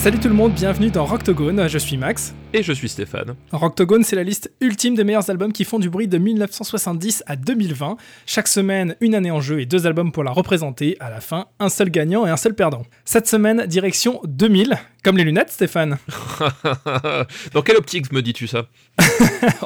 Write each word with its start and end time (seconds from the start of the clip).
Salut 0.00 0.18
tout 0.18 0.28
le 0.28 0.34
monde, 0.34 0.54
bienvenue 0.54 0.90
dans 0.90 1.04
Rocktogone, 1.04 1.68
je 1.68 1.76
suis 1.76 1.98
Max. 1.98 2.34
Et 2.54 2.62
je 2.62 2.72
suis 2.72 2.88
Stéphane. 2.88 3.34
Rocktogone, 3.52 4.02
c'est 4.02 4.16
la 4.16 4.22
liste 4.22 4.50
ultime 4.62 4.94
des 4.94 5.04
meilleurs 5.04 5.28
albums 5.28 5.52
qui 5.52 5.64
font 5.64 5.78
du 5.78 5.90
bruit 5.90 6.08
de 6.08 6.16
1970 6.16 7.22
à 7.26 7.36
2020. 7.36 7.98
Chaque 8.24 8.48
semaine, 8.48 8.96
une 9.02 9.14
année 9.14 9.30
en 9.30 9.42
jeu 9.42 9.60
et 9.60 9.66
deux 9.66 9.86
albums 9.86 10.10
pour 10.10 10.24
la 10.24 10.30
représenter. 10.30 10.96
À 11.00 11.10
la 11.10 11.20
fin, 11.20 11.48
un 11.58 11.68
seul 11.68 11.90
gagnant 11.90 12.26
et 12.26 12.30
un 12.30 12.38
seul 12.38 12.54
perdant. 12.54 12.80
Cette 13.04 13.28
semaine, 13.28 13.66
direction 13.66 14.22
2000. 14.24 14.78
Comme 15.04 15.18
les 15.18 15.24
lunettes, 15.24 15.50
Stéphane. 15.50 15.98
dans 17.52 17.60
quelle 17.60 17.76
optique 17.76 18.10
me 18.10 18.22
dis-tu 18.22 18.46
ça? 18.46 18.68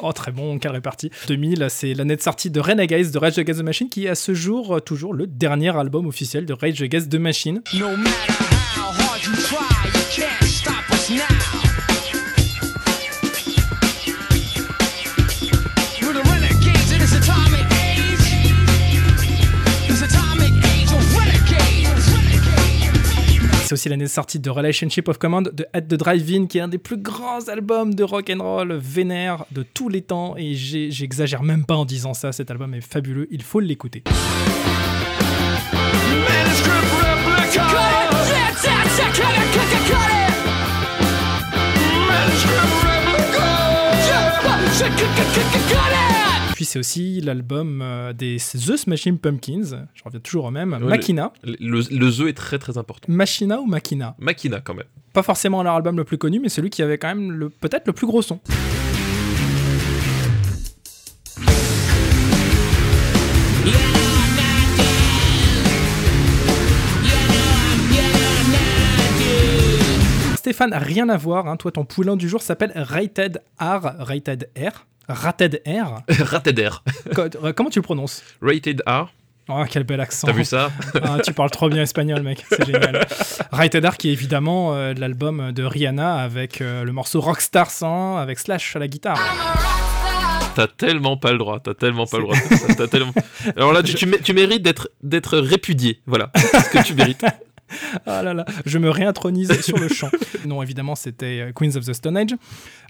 Oh, 0.03 0.11
très 0.11 0.33
bon, 0.33 0.59
quelle 0.59 0.73
répartie. 0.73 1.11
2000, 1.29 1.67
c'est 1.69 1.93
l'année 1.93 2.17
de 2.17 2.21
sortie 2.21 2.49
de 2.49 2.59
Renegades 2.59 3.09
de 3.09 3.17
Rage 3.17 3.39
Against 3.39 3.61
the 3.61 3.63
Machine 3.63 3.87
qui 3.87 4.05
est 4.05 4.09
à 4.09 4.15
ce 4.15 4.33
jour 4.33 4.81
toujours 4.83 5.13
le 5.13 5.27
dernier 5.27 5.75
album 5.77 6.05
officiel 6.07 6.45
de 6.45 6.53
Rage 6.53 6.81
Against 6.81 7.09
the 7.09 7.15
Machine. 7.15 7.61
No 7.73 7.95
matter 7.95 8.33
how 8.75 8.91
hard 8.91 9.23
you 9.23 9.31
try, 9.31 9.94
C'est 23.63 23.73
aussi 23.73 23.89
l'année 23.89 24.05
de 24.05 24.09
sortie 24.09 24.39
de 24.39 24.49
Relationship 24.49 25.09
of 25.09 25.17
Command 25.17 25.49
de 25.51 25.65
At 25.73 25.81
the 25.81 25.95
Drive-In, 25.95 26.45
qui 26.45 26.59
est 26.59 26.61
un 26.61 26.69
des 26.69 26.77
plus 26.77 26.97
grands 26.97 27.49
albums 27.49 27.93
de 27.93 28.03
rock 28.03 28.31
and 28.33 28.41
roll 28.41 28.73
vénère 28.73 29.45
de 29.51 29.63
tous 29.63 29.89
les 29.89 30.01
temps. 30.01 30.35
Et 30.37 30.53
j'exagère 30.55 31.43
même 31.43 31.65
pas 31.65 31.75
en 31.75 31.83
disant 31.83 32.13
ça, 32.13 32.31
cet 32.31 32.49
album 32.51 32.73
est 32.73 32.79
fabuleux, 32.79 33.27
il 33.31 33.43
faut 33.43 33.59
l'écouter. 33.59 34.03
Puis 46.55 46.65
c'est 46.65 46.79
aussi 46.79 47.19
l'album 47.21 47.81
euh, 47.81 48.13
des 48.13 48.37
The 48.37 48.77
Smashing 48.77 49.17
Pumpkins, 49.17 49.87
je 49.93 50.03
reviens 50.03 50.19
toujours 50.19 50.45
au 50.45 50.51
même, 50.51 50.77
Machina. 50.79 51.33
Le, 51.43 51.81
The 51.83 52.29
est 52.29 52.33
très 52.33 52.59
très 52.59 52.77
important. 52.77 53.11
Machina 53.11 53.59
ou 53.59 53.65
Machina? 53.65 54.15
Machina 54.19 54.61
quand 54.61 54.73
même. 54.73 54.85
Pas 55.11 55.23
forcément 55.23 55.63
leur 55.63 55.75
album 55.75 55.97
le 55.97 56.03
plus 56.03 56.17
connu, 56.17 56.39
mais 56.39 56.49
celui 56.49 56.69
qui 56.69 56.81
avait 56.81 56.97
quand 56.97 57.07
même 57.07 57.31
le, 57.31 57.49
peut-être 57.49 57.87
le 57.87 57.93
plus 57.93 58.07
gros 58.07 58.21
son. 58.21 58.39
Stéphane, 70.45 70.75
rien 70.75 71.09
à 71.09 71.17
voir. 71.17 71.47
Hein. 71.47 71.57
Toi, 71.57 71.71
ton 71.71 71.85
poulain 71.85 72.15
du 72.15 72.29
jour 72.29 72.39
s'appelle 72.39 72.71
Rated 72.75 73.41
R. 73.59 73.95
Rated 73.97 74.47
R. 74.55 74.85
Rated 75.09 75.63
R 75.65 76.03
Rated 76.23 76.59
R. 76.59 76.83
Euh, 77.17 77.51
comment 77.51 77.71
tu 77.71 77.79
le 77.79 77.83
prononces? 77.83 78.21
Rated 78.43 78.83
R. 78.85 79.11
Oh, 79.49 79.63
quel 79.67 79.85
bel 79.85 79.99
accent. 79.99 80.27
T'as 80.27 80.33
vu 80.33 80.45
ça? 80.45 80.69
Ah, 81.03 81.17
Tu 81.25 81.33
parles 81.33 81.49
trop 81.49 81.67
bien 81.67 81.81
espagnol, 81.81 82.21
mec. 82.21 82.45
C'est 82.47 82.63
génial. 82.63 83.07
Rated 83.51 83.83
R, 83.83 83.97
qui 83.97 84.09
est 84.09 84.11
évidemment 84.11 84.75
euh, 84.75 84.93
l'album 84.95 85.51
de 85.51 85.63
Rihanna 85.63 86.17
avec 86.17 86.61
euh, 86.61 86.83
le 86.83 86.91
morceau 86.91 87.21
Rockstar 87.21 87.71
100 87.71 88.17
avec 88.17 88.37
Slash 88.37 88.75
à 88.75 88.79
la 88.79 88.87
guitare. 88.87 89.19
T'as 90.53 90.67
tellement 90.67 91.17
pas 91.17 91.31
le 91.31 91.39
droit, 91.39 91.59
t'as 91.59 91.73
tellement 91.73 92.05
pas 92.05 92.17
le 92.19 92.23
droit. 92.25 92.37
tellement... 92.87 93.13
Alors 93.57 93.73
là, 93.73 93.81
tu, 93.81 93.95
tu 93.95 94.33
mérites 94.33 94.61
d'être 94.61 95.39
répudié. 95.39 96.01
Voilà, 96.05 96.29
c'est 96.35 96.59
ce 96.59 96.69
que 96.69 96.83
tu 96.83 96.93
mérites. 96.93 97.25
ah 98.05 98.21
là 98.21 98.33
là, 98.33 98.45
je 98.65 98.77
me 98.77 98.89
réintronise 98.89 99.61
sur 99.61 99.77
le 99.77 99.87
champ. 99.87 100.09
Non, 100.45 100.61
évidemment, 100.61 100.93
c'était 100.93 101.41
euh, 101.41 101.51
Queens 101.53 101.75
of 101.75 101.85
the 101.85 101.93
Stone 101.93 102.15
Age. 102.17 102.35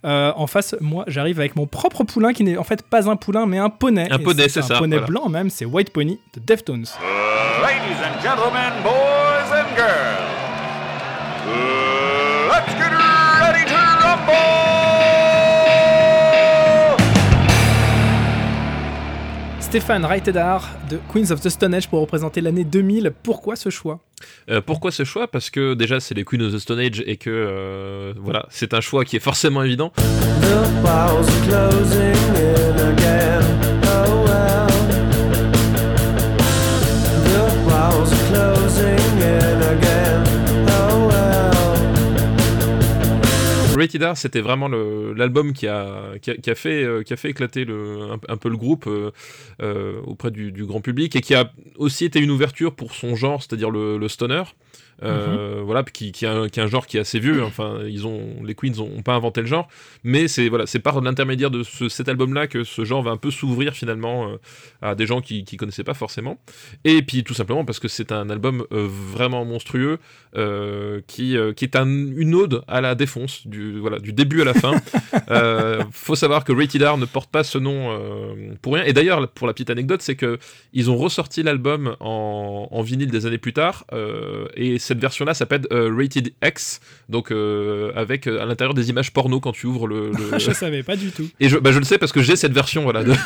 Euh, 0.04 0.34
en 0.36 0.46
face, 0.46 0.76
moi, 0.82 1.06
j'arrive 1.08 1.40
avec 1.40 1.56
mon 1.56 1.68
propre 1.68 2.04
poulain 2.04 2.34
qui 2.34 2.44
n'est 2.44 2.58
en 2.58 2.66
fait 2.66 2.82
pas 2.82 3.10
un 3.10 3.16
poulain, 3.16 3.46
mais 3.46 3.58
un 3.58 3.70
poney. 3.70 4.10
Un 4.12 4.20
poney, 4.20 4.50
c'est 4.50 4.62
ça. 4.62 4.76
Un 4.76 4.80
poney 4.80 5.00
blanc 5.00 5.30
même, 5.30 5.50
c'est 5.50 5.64
White 5.64 5.92
Pony 5.92 6.20
de 6.34 6.42
Deftones. 6.42 6.84
Uh, 7.00 7.62
ladies 7.62 8.02
and 8.04 8.22
gentlemen, 8.22 8.74
boys 8.84 9.52
and 9.54 9.74
girls, 9.78 10.20
uh, 11.48 12.50
let's 12.50 12.74
get 12.74 12.92
ready 12.92 13.66
to 13.70 13.76
rumble! 14.04 14.65
Stéphane 19.76 20.06
Reitedar 20.06 20.70
de 20.90 21.02
Queens 21.12 21.32
of 21.32 21.42
the 21.42 21.50
Stone 21.50 21.74
Age 21.74 21.90
pour 21.90 22.00
représenter 22.00 22.40
l'année 22.40 22.64
2000. 22.64 23.12
Pourquoi 23.24 23.58
ce 23.58 23.70
choix? 23.70 24.00
Euh, 24.50 24.62
Pourquoi 24.62 24.90
ce 24.90 25.04
choix? 25.04 25.28
Parce 25.28 25.50
que 25.50 25.74
déjà 25.74 26.00
c'est 26.00 26.16
les 26.16 26.24
Queens 26.24 26.40
of 26.40 26.54
the 26.54 26.60
Stone 26.60 26.80
Age 26.80 27.04
et 27.06 27.18
que 27.18 27.30
euh, 27.30 28.14
voilà, 28.18 28.46
c'est 28.50 28.74
un 28.74 28.80
choix 28.80 29.04
qui 29.04 29.18
est 29.18 29.20
forcément 29.20 29.64
évident. 29.64 29.92
C'était 44.16 44.42
vraiment 44.42 44.68
l'album 44.68 45.54
qui 45.54 45.68
a, 45.68 46.14
qui, 46.22 46.50
a, 46.50 46.56
fait, 46.56 46.84
euh, 46.84 47.04
qui 47.04 47.14
a 47.14 47.18
fait 47.18 47.30
éclater 47.30 47.66
le, 47.66 48.12
un, 48.28 48.38
peu 48.38 48.50
le 48.50 48.58
groupe 48.58 48.88
euh, 48.88 49.12
euh, 49.62 50.00
auprès 50.06 50.32
du, 50.32 50.66
grand 50.66 50.82
public 50.82 51.16
et 51.16 51.22
qui 51.22 51.36
a 51.36 51.52
aussi 51.78 52.06
été 52.06 52.20
une 52.20 52.32
ouverture 52.32 52.76
pour 52.76 52.94
son 52.94 53.16
genre, 53.16 53.42
c'est-à-dire 53.42 53.70
le, 53.70 54.08
stoner. 54.08 54.44
Euh, 55.04 55.58
mhm. 55.58 55.64
voilà, 55.64 55.84
qui, 55.84 56.12
qui, 56.14 56.26
a 56.26 56.34
un, 56.34 56.50
qui, 56.50 56.60
a 56.62 56.64
un, 56.64 56.68
genre 56.68 56.88
qui 56.88 56.98
est 56.98 57.02
assez 57.02 57.20
vieux. 57.20 57.44
Enfin, 57.44 57.80
ils 57.86 58.08
ont, 58.08 58.22
les 58.44 58.56
Queens 58.56 58.72
n'ont 58.78 59.02
pas 59.02 59.14
inventé 59.14 59.42
le 59.42 59.48
genre, 59.48 59.68
mais 60.04 60.28
c'est 60.28 60.48
voilà, 60.48 60.66
c'est 60.66 60.80
par 60.80 61.02
l'intermédiaire 61.02 61.52
de 61.52 61.64
ce, 61.64 61.90
cet 61.90 62.08
album-là 62.08 62.48
que 62.48 62.64
ce 62.64 62.86
genre 62.86 63.04
va 63.04 63.12
un 63.12 63.18
peu 63.18 63.30
s'ouvrir 63.30 63.74
finalement 63.74 64.30
euh, 64.30 64.38
à 64.82 64.96
des 64.96 65.06
gens 65.06 65.20
qui, 65.20 65.44
qui 65.44 65.58
connaissaient 65.58 65.84
pas 65.84 65.94
forcément. 65.94 66.40
Et 66.86 67.02
puis 67.02 67.24
tout 67.24 67.34
simplement 67.34 67.66
parce 67.66 67.80
que 67.80 67.90
c'est 67.90 68.12
un 68.14 68.30
album 68.30 68.66
euh, 68.72 68.88
vraiment 68.90 69.44
monstrueux 69.44 70.00
qui, 71.08 71.38
qui 71.56 71.66
est 71.66 71.76
un, 71.78 71.88
une 71.88 72.36
ode 72.36 72.62
à 72.68 72.82
la 72.82 72.94
défonce 72.94 73.48
du 73.48 73.80
voilà 73.80 74.00
du 74.00 74.12
début 74.12 74.42
à 74.42 74.44
la 74.46 74.54
fin. 74.54 74.74
faut 75.92 76.16
savoir 76.16 76.44
que 76.44 76.52
Rated 76.52 76.84
R 76.84 76.98
ne 76.98 77.06
porte 77.06 77.30
pas 77.32 77.46
ce 77.46 77.58
nom 77.58 77.98
pour 78.62 78.74
rien. 78.74 78.84
Et 78.84 78.92
d'ailleurs, 78.92 79.30
pour 79.30 79.48
la 79.48 79.54
petite 79.54 79.70
anecdote, 79.70 80.02
c'est 80.02 80.16
que 80.16 80.38
ils 80.74 80.92
ont 80.92 80.98
ressorti 80.98 81.42
l'album 81.42 81.96
en, 82.02 82.68
en, 82.70 82.82
vinyle 82.82 83.10
des 83.10 83.26
années 83.26 83.38
plus 83.38 83.54
tard 83.54 83.86
et 84.56 84.78
cette 84.86 85.00
version-là 85.00 85.34
s'appelle 85.34 85.64
euh, 85.72 85.92
Rated 85.96 86.32
X, 86.44 86.80
donc 87.10 87.32
euh, 87.32 87.92
avec 87.96 88.28
euh, 88.28 88.42
à 88.42 88.46
l'intérieur 88.46 88.76
des 88.76 88.90
images 88.90 89.12
porno 89.12 89.40
quand 89.40 89.52
tu 89.52 89.66
ouvres 89.66 89.88
le. 89.88 90.12
le... 90.12 90.38
je 90.40 90.52
savais 90.52 90.84
pas 90.84 90.96
du 90.96 91.12
tout. 91.12 91.28
Et 91.40 91.50
je, 91.50 91.58
bah, 91.58 91.72
je 91.72 91.80
le 91.80 91.86
sais 91.86 91.98
parce 91.98 92.12
que 92.12 92.22
j'ai 92.22 92.36
cette 92.36 92.54
version, 92.54 92.84
voilà. 92.84 93.04
De... 93.04 93.14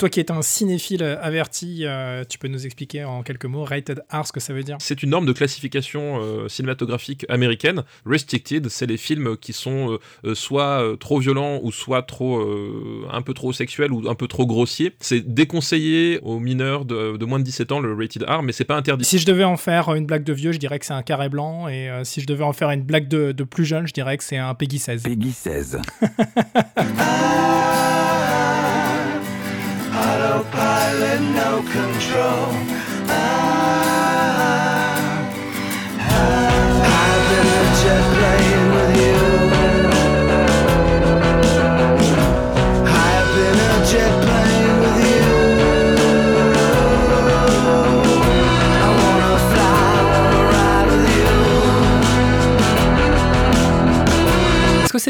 Toi 0.00 0.08
qui 0.08 0.20
es 0.20 0.32
un 0.32 0.40
cinéphile 0.40 1.02
averti, 1.20 1.82
euh, 1.82 2.24
tu 2.26 2.38
peux 2.38 2.48
nous 2.48 2.64
expliquer 2.64 3.04
en 3.04 3.22
quelques 3.22 3.44
mots 3.44 3.64
Rated 3.64 4.02
R 4.10 4.26
ce 4.26 4.32
que 4.32 4.40
ça 4.40 4.54
veut 4.54 4.62
dire? 4.62 4.78
C'est 4.80 5.02
une 5.02 5.10
norme 5.10 5.26
de 5.26 5.32
classification 5.34 6.22
euh, 6.22 6.48
cinématographique 6.48 7.26
américaine. 7.28 7.82
Restricted, 8.06 8.70
c'est 8.70 8.86
les 8.86 8.96
films 8.96 9.36
qui 9.36 9.52
sont 9.52 9.98
euh, 10.24 10.34
soit 10.34 10.82
trop 10.98 11.18
violents 11.18 11.60
ou 11.62 11.70
soit 11.70 12.00
trop 12.00 12.42
un 13.10 13.20
peu 13.20 13.34
trop 13.34 13.52
sexuels 13.52 13.92
ou 13.92 14.08
un 14.08 14.14
peu 14.14 14.26
trop 14.26 14.46
grossiers. 14.46 14.94
C'est 15.00 15.20
déconseillé 15.20 16.18
aux 16.22 16.38
mineurs 16.38 16.86
de, 16.86 17.22
moins 17.26 17.38
de 17.38 17.44
17 17.44 17.70
ans 17.70 17.80
le 17.80 17.92
Rated 17.92 18.22
R, 18.22 18.42
mais 18.42 18.52
c'est 18.52 18.64
pas 18.64 18.76
interdit. 18.76 19.04
Si 19.04 19.18
je 19.18 19.26
devais 19.26 19.44
en 19.44 19.58
faire 19.58 19.94
une 19.94 20.06
blague 20.06 20.24
de 20.24 20.32
vieux, 20.32 20.52
je 20.52 20.58
dirais 20.58 20.78
que 20.78 20.86
c'est 20.86 20.94
un 20.94 21.02
carré 21.02 21.28
blanc, 21.28 21.68
et 21.68 21.90
si 22.04 22.22
je 22.22 22.26
devais 22.26 22.44
en 22.44 22.54
faire 22.54 22.70
une 22.70 22.84
blague 22.84 23.08
de, 23.08 23.32
de 23.32 23.44
plus 23.44 23.66
jeune, 23.66 23.86
je 23.86 23.92
dirais 23.92 24.16
que 24.16 24.24
c'est 24.24 24.38
un 24.38 24.54
Peggy 24.54 24.78
16. 24.78 25.02
Peggy 25.02 25.32
16. 25.32 25.82
autopilot, 30.90 31.20
no 31.20 31.62
control. 31.62 32.89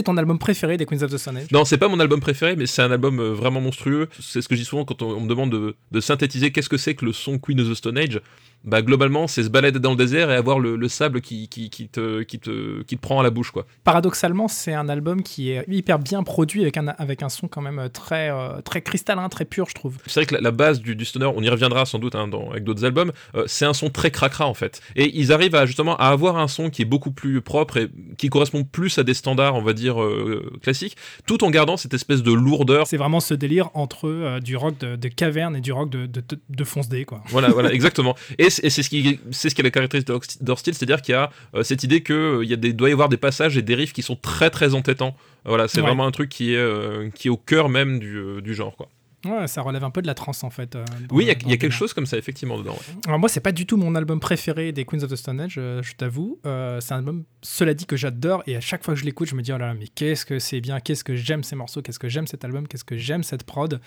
Ton 0.03 0.17
album 0.17 0.39
préféré 0.39 0.77
des 0.77 0.87
Queens 0.87 1.03
of 1.03 1.11
the 1.11 1.19
Stone 1.19 1.37
Age 1.39 1.51
Non, 1.53 1.65
c'est 1.65 1.79
pas 1.79 1.89
mon 1.89 2.01
album 2.01 2.21
préféré, 2.21 2.57
mais 2.57 2.67
c'est 2.67 2.83
un 2.83 2.91
album 2.91 3.21
euh, 3.21 3.33
vraiment 3.33 3.61
monstrueux. 3.61 4.09
C'est 4.19 4.41
ce 4.41 4.49
que 4.49 4.55
je 4.55 4.61
dis 4.61 4.67
souvent 4.67 4.85
quand 4.85 5.03
on, 5.03 5.11
on 5.11 5.21
me 5.21 5.29
demande 5.29 5.51
de, 5.51 5.75
de 5.91 6.01
synthétiser 6.01 6.51
qu'est-ce 6.53 6.69
que 6.69 6.77
c'est 6.79 6.95
que 6.95 7.05
le 7.05 7.13
son 7.13 7.39
Queen 7.39 7.61
of 7.61 7.69
the 7.69 7.75
Stone 7.75 7.99
Age. 7.99 8.21
Bah, 8.63 8.83
globalement, 8.83 9.27
c'est 9.27 9.43
se 9.43 9.49
balader 9.49 9.79
dans 9.79 9.93
le 9.93 9.97
désert 9.97 10.31
et 10.31 10.35
avoir 10.35 10.59
le, 10.59 10.77
le 10.77 10.89
sable 10.89 11.23
qui, 11.23 11.49
qui, 11.49 11.71
qui, 11.71 11.89
te, 11.89 12.23
qui, 12.23 12.39
te, 12.39 12.83
qui 12.83 12.97
te 12.97 13.01
prend 13.01 13.19
à 13.19 13.23
la 13.23 13.31
bouche, 13.31 13.53
quoi. 13.53 13.65
Paradoxalement, 13.85 14.49
c'est 14.49 14.75
un 14.75 14.91
album 14.91 15.23
qui 15.23 15.51
est 15.51 15.65
hyper 15.67 15.99
bien 15.99 16.23
produit 16.23 16.61
avec 16.61 16.77
un, 16.77 16.89
avec 16.89 17.23
un 17.23 17.31
son 17.31 17.49
quand 17.49 17.63
même 17.63 17.89
très, 17.89 18.31
euh, 18.31 18.61
très 18.61 18.83
cristallin, 18.83 19.31
très 19.31 19.47
pur, 19.47 19.67
je 19.71 19.75
trouve. 19.75 19.97
C'est 20.07 20.21
vrai 20.21 20.27
que 20.27 20.35
la, 20.35 20.43
la 20.43 20.51
base 20.51 20.83
du, 20.83 20.95
du 20.95 21.07
stoner, 21.07 21.31
on 21.35 21.43
y 21.43 21.49
reviendra 21.49 21.87
sans 21.87 21.99
doute 21.99 22.15
hein, 22.15 22.29
dans, 22.29 22.51
avec 22.51 22.65
d'autres 22.65 22.85
albums, 22.85 23.13
euh, 23.35 23.45
c'est 23.47 23.65
un 23.65 23.73
son 23.73 23.89
très 23.89 24.11
cracra 24.11 24.47
en 24.47 24.53
fait. 24.53 24.83
Et 24.95 25.19
ils 25.19 25.33
arrivent 25.33 25.55
à 25.55 25.65
justement 25.65 25.97
à 25.97 26.09
avoir 26.09 26.37
un 26.37 26.49
son 26.49 26.69
qui 26.69 26.83
est 26.83 26.87
beaucoup 26.87 27.13
plus 27.13 27.41
propre 27.41 27.79
et 27.79 27.89
qui 28.19 28.29
correspond 28.29 28.65
plus 28.65 28.99
à 28.99 29.05
des 29.05 29.15
standards, 29.15 29.55
on 29.55 29.63
va 29.63 29.73
dire, 29.73 29.80
euh, 29.89 30.53
classiques, 30.63 30.97
tout 31.27 31.43
en 31.45 31.51
gardant 31.51 31.77
cette 31.77 31.95
espèce 31.95 32.23
de 32.23 32.33
lourdeur. 32.33 32.87
C'est 32.87 32.97
vraiment 32.97 33.21
ce 33.21 33.35
délire 33.35 33.71
entre 33.75 34.09
euh, 34.09 34.41
du 34.41 34.57
rock 34.57 34.79
de, 34.79 34.97
de 34.97 35.09
caverne 35.09 35.57
et 35.57 35.61
du 35.61 35.73
rock 35.73 35.91
de, 35.91 36.07
de, 36.07 36.65
fonce 36.65 36.89
D, 36.89 37.05
quoi. 37.05 37.23
Voilà, 37.29 37.49
voilà, 37.49 37.73
exactement. 37.73 38.15
Et 38.39 38.51
c'est 38.51 38.69
ce 38.71 38.89
qui, 38.91 39.19
c'est 39.31 39.49
ce 39.51 39.55
qui 39.55 39.61
est 39.61 39.65
la 39.65 39.71
caractéristique 39.71 40.15
style, 40.57 40.75
c'est-à-dire 40.75 41.03
qu'il 41.03 41.13
y 41.15 41.17
a 41.17 41.31
euh, 41.55 41.63
cette 41.63 41.83
idée 41.85 42.03
que 42.03 42.41
il 42.43 42.49
y 42.51 42.53
a 42.53 42.57
des, 42.57 42.73
doit 42.73 42.89
y 42.89 42.93
avoir 42.93 43.09
des 43.09 43.17
passages 43.17 43.57
et 43.57 43.63
des 43.63 43.75
riffs 43.75 43.93
qui 43.93 44.03
sont 44.03 44.17
très 44.17 44.51
très 44.51 44.75
entêtants. 44.75 45.15
Voilà, 45.45 45.69
c'est 45.69 45.81
Ouais. 45.81 45.87
vraiment 45.87 46.07
un 46.07 46.11
truc 46.11 46.29
qui 46.29 46.55
est, 46.55 47.15
qui 47.15 47.29
est 47.29 47.31
au 47.31 47.37
cœur 47.39 47.69
même 47.71 47.99
du, 47.99 48.43
du 48.43 48.55
genre, 48.55 48.77
quoi. 48.77 48.89
Ouais, 49.27 49.47
ça 49.49 49.61
relève 49.63 49.85
un 49.85 49.91
peu 49.91 50.01
de 50.01 50.07
la 50.07 50.15
trance, 50.15 50.43
en 50.45 50.51
fait. 50.51 50.77
euh, 50.77 50.85
Oui, 51.11 51.25
il 51.25 51.27
y 51.27 51.31
a, 51.31 51.55
y 51.55 51.59
quelque 51.59 51.71
chose 51.71 51.93
comme 51.93 52.07
ça, 52.07 52.17
effectivement, 52.17 52.57
dedans. 52.59 52.73
ouais. 52.73 52.95
Alors 53.07 53.19
moi, 53.19 53.29
c'est 53.29 53.41
pas 53.41 53.53
du 53.53 53.67
tout 53.67 53.77
mon 53.77 53.95
album 53.95 54.19
préféré 54.19 54.73
des 54.73 54.85
Queens 54.87 55.03
of 55.03 55.11
the 55.11 55.17
Stone 55.17 55.41
Age, 55.41 55.57
euh, 55.59 55.83
je 55.83 55.95
t'avoue. 55.95 56.39
Euh, 56.47 56.81
c'est 56.81 56.95
un 56.95 56.99
album, 56.99 57.25
cela 57.43 57.75
dit, 57.75 57.85
que 57.87 57.97
j'adore. 57.97 58.43
Et 58.47 58.57
à 58.57 58.61
chaque 58.61 58.83
fois 58.83 58.95
que 58.95 59.01
je 59.01 59.05
l'écoute, 59.05 59.29
je 59.29 59.35
me 59.35 59.43
dis, 59.43 59.53
oh 59.53 59.59
là 59.59 59.67
là, 59.69 59.75
mais 59.75 59.89
qu'est-ce 59.89 60.25
que 60.25 60.39
c'est 60.39 60.61
bien, 60.63 60.81
qu'est-ce 60.81 61.05
que 61.05 61.17
j'aime 61.17 61.43
ces 61.45 61.55
morceaux, 61.57 61.83
qu'est-ce 61.83 61.99
que 61.99 62.09
j'aime 62.09 62.27
cet 62.27 62.45
album, 62.45 62.67
qu'est-ce 62.67 62.85
que 62.85 62.97
j'aime 62.97 63.23
cette 63.23 63.45
prod. 63.45 63.81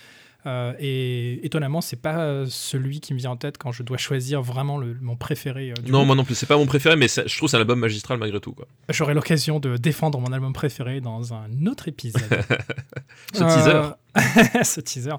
Euh, 0.45 0.73
et 0.79 1.45
étonnamment, 1.45 1.79
c'est 1.81 2.01
pas 2.01 2.19
euh, 2.25 2.45
celui 2.49 2.99
qui 2.99 3.13
me 3.13 3.19
vient 3.19 3.31
en 3.31 3.37
tête 3.37 3.57
quand 3.57 3.71
je 3.71 3.81
dois 3.83 3.97
choisir 3.97 4.41
vraiment 4.41 4.77
le, 4.77 4.97
mon 5.01 5.15
préféré. 5.15 5.71
euh, 5.71 5.73
du 5.81 5.91
Non, 5.91 5.99
groupe. 5.99 6.07
moi 6.07 6.15
non 6.15 6.25
plus, 6.25 6.35
c'est 6.35 6.45
pas 6.45 6.57
mon 6.57 6.65
préféré, 6.65 6.95
mais 6.95 7.07
je 7.07 7.21
trouve 7.37 7.47
que 7.47 7.51
c'est 7.51 7.57
un 7.57 7.61
album 7.61 7.79
magistral 7.79 8.17
malgré 8.17 8.39
tout. 8.39 8.55
J'aurai 8.89 9.13
l'occasion 9.13 9.59
de 9.59 9.77
défendre 9.77 10.19
mon 10.19 10.33
album 10.33 10.51
préféré 10.53 10.99
dans 11.01 11.33
un 11.33 11.65
autre 11.67 11.87
épisode. 11.87 12.21
Ce 13.33 13.43
teaser. 13.43 14.63
Ce 14.63 14.81
teaser. 14.81 15.13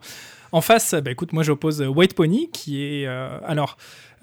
En 0.53 0.61
face, 0.61 0.95
bah, 0.95 1.11
écoute, 1.11 1.33
moi 1.33 1.43
j'oppose 1.43 1.81
White 1.83 2.15
Pony, 2.15 2.51
qui 2.53 2.83
est. 2.83 3.07
alors, 3.07 3.77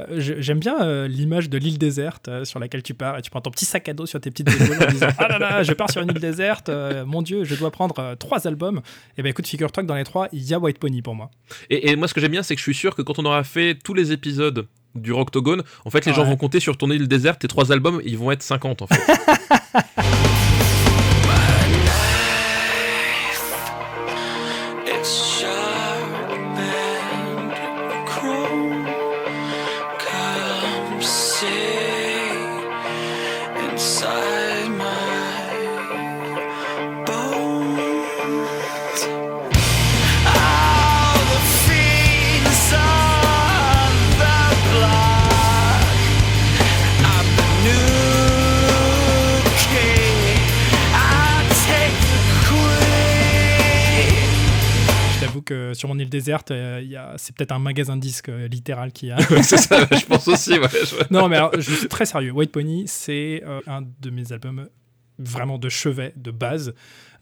j'aime 0.09 0.59
bien 0.59 0.81
euh, 0.81 1.07
l'image 1.07 1.49
de 1.49 1.57
l'île 1.57 1.77
déserte 1.77 2.27
euh, 2.27 2.45
sur 2.45 2.59
laquelle 2.59 2.83
tu 2.83 2.93
pars 2.93 3.17
et 3.17 3.21
tu 3.21 3.29
prends 3.29 3.41
ton 3.41 3.51
petit 3.51 3.65
sac 3.65 3.89
à 3.89 3.93
dos 3.93 4.05
sur 4.05 4.19
tes 4.19 4.31
petites 4.31 4.49
épaules 4.49 4.83
en 4.83 4.91
disant 4.91 5.07
Ah 5.17 5.27
là 5.27 5.39
là, 5.39 5.63
je 5.63 5.73
pars 5.73 5.89
sur 5.89 6.01
une 6.01 6.09
île 6.09 6.19
déserte, 6.19 6.69
euh, 6.69 7.05
mon 7.05 7.21
Dieu, 7.21 7.43
je 7.43 7.55
dois 7.55 7.71
prendre 7.71 7.97
euh, 7.99 8.15
trois 8.15 8.47
albums. 8.47 8.81
Et 9.17 9.23
ben 9.23 9.29
écoute, 9.29 9.47
figure-toi 9.47 9.83
que 9.83 9.87
dans 9.87 9.95
les 9.95 10.03
trois, 10.03 10.27
il 10.31 10.43
y 10.43 10.53
a 10.53 10.59
White 10.59 10.79
Pony 10.79 11.01
pour 11.01 11.15
moi. 11.15 11.29
Et, 11.69 11.91
et 11.91 11.95
moi, 11.95 12.07
ce 12.07 12.13
que 12.13 12.21
j'aime 12.21 12.31
bien, 12.31 12.43
c'est 12.43 12.55
que 12.55 12.59
je 12.59 12.65
suis 12.65 12.73
sûr 12.73 12.95
que 12.95 13.01
quand 13.01 13.19
on 13.19 13.25
aura 13.25 13.43
fait 13.43 13.75
tous 13.75 13.93
les 13.93 14.11
épisodes 14.11 14.67
du 14.95 15.13
Rocktogone, 15.13 15.63
en 15.85 15.89
fait, 15.89 16.05
les 16.05 16.13
gens 16.13 16.25
vont 16.25 16.37
compter 16.37 16.59
sur 16.59 16.77
ton 16.77 16.91
île 16.91 17.07
déserte, 17.07 17.39
tes 17.39 17.47
trois 17.47 17.71
albums, 17.71 18.01
ils 18.05 18.17
vont 18.17 18.31
être 18.31 18.43
50, 18.43 18.81
en 18.81 18.87
fait. 18.87 19.01
que 55.71 55.77
sur 55.77 55.89
mon 55.89 55.97
île 55.99 56.09
déserte, 56.09 56.51
euh, 56.51 56.79
il 56.83 56.89
y 56.89 56.95
a- 56.95 57.13
c'est 57.17 57.35
peut-être 57.35 57.51
un 57.51 57.59
magasin 57.59 57.95
de 57.95 58.01
disques 58.01 58.29
euh, 58.29 58.47
littéral 58.47 58.91
qui 58.91 59.11
a. 59.11 59.17
c'est 59.43 59.57
ça, 59.57 59.85
je 59.91 60.05
pense 60.05 60.27
aussi, 60.27 60.57
ouais. 60.59 60.67
je- 60.71 61.13
non, 61.13 61.27
mais 61.27 61.37
alors, 61.37 61.51
je 61.59 61.71
suis 61.73 61.87
très 61.87 62.05
sérieux. 62.05 62.31
White 62.31 62.51
Pony, 62.51 62.83
c'est 62.87 63.43
euh, 63.45 63.59
un 63.67 63.81
de 63.81 64.09
mes 64.09 64.31
albums 64.31 64.67
vraiment 65.19 65.57
de 65.57 65.69
chevet, 65.69 66.13
de 66.15 66.31
base. 66.31 66.73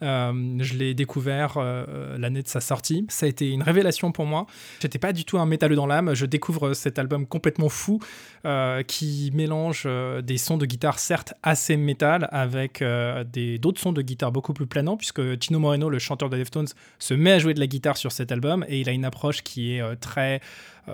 Euh, 0.02 0.58
je 0.60 0.76
l'ai 0.76 0.94
découvert 0.94 1.56
euh, 1.58 2.18
l'année 2.18 2.42
de 2.42 2.48
sa 2.48 2.62
sortie. 2.62 3.06
Ça 3.10 3.26
a 3.26 3.30
été 3.30 3.50
une 3.50 3.64
révélation 3.64 4.12
pour 4.12 4.26
moi. 4.26 4.46
J'étais 4.80 5.00
pas 5.00 5.12
du 5.12 5.26
tout 5.26 5.38
un 5.38 5.46
métalleux 5.46 5.76
dans 5.76 5.88
l'âme. 5.88 6.14
Je 6.14 6.26
découvre 6.26 6.74
cet 6.74 7.00
album 7.00 7.26
complètement 7.26 7.70
fou 7.70 8.00
euh, 8.46 8.84
qui 8.84 9.32
mélange 9.34 9.84
euh, 9.86 10.22
des 10.22 10.38
sons 10.38 10.58
de 10.58 10.66
guitare 10.66 11.00
certes 11.00 11.34
assez 11.44 11.76
métal 11.76 12.30
avec 12.32 12.82
euh, 12.82 13.26
d'autres 13.60 13.82
sons 13.82 13.92
de 13.92 14.02
guitare 14.02 14.32
beaucoup 14.32 14.54
plus 14.54 14.68
planants 14.68 14.96
puisque 14.96 15.40
Tino 15.40 15.60
Moreno, 15.60 15.90
le 15.90 16.00
chanteur 16.00 16.30
de 16.30 16.38
Deftones, 16.38 16.70
se 17.00 17.14
met 17.14 17.34
à 17.34 17.40
jouer 17.40 17.54
de 17.54 17.60
la 17.60 17.68
guitare 17.68 17.98
sur 17.98 18.14
cet 18.14 18.32
album 18.32 18.66
et 18.70 18.80
il 18.80 18.88
a 18.88 18.94
une 18.94 19.04
approche 19.04 19.42
qui 19.42 19.76
est 19.76 19.82
euh, 19.82 19.96
très 20.00 20.36
euh, 20.36 20.40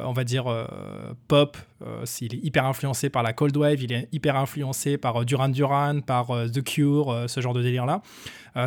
on 0.04 0.14
va 0.14 0.24
dire 0.24 0.48
euh, 0.48 0.66
pop. 1.28 1.58
Euh, 1.86 2.06
il 2.22 2.36
est 2.36 2.40
hyper 2.44 2.66
influencé 2.66 3.10
par 3.10 3.22
la 3.22 3.34
cold 3.34 3.56
wave, 3.58 3.84
il 3.84 3.92
est 3.92 4.08
hyper 4.12 4.38
influencé 4.38 4.98
par 4.98 5.22
euh, 5.22 5.26
Duran 5.26 5.50
Duran, 5.50 6.00
par 6.02 6.32
euh, 6.32 6.48
The 6.48 6.64
Cure, 6.64 7.12
euh, 7.12 7.28
ce 7.28 7.42
genre 7.42 7.54
de 7.54 7.62
délire 7.62 7.86
là. 7.86 8.02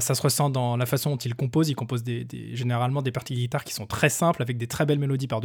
ça 0.01 0.15
se 0.15 0.23
ressent 0.23 0.51
dans 0.51 0.77
la 0.77 0.87
façon 0.87 1.11
dont 1.11 1.17
il 1.17 1.35
compose. 1.35 1.71
Il 1.71 1.75
compose 1.75 2.05
généralement 2.53 3.03
des 3.03 3.13
parties 3.13 3.35
de 3.35 3.39
guitare 3.39 3.65
qui 3.65 3.73
sont 3.73 3.87
très 3.87 4.11
simples 4.11 4.43
avec 4.43 4.59
des 4.59 4.67
très 4.67 4.85
belles 4.87 4.99
mélodies 4.99 5.27
par 5.27 5.41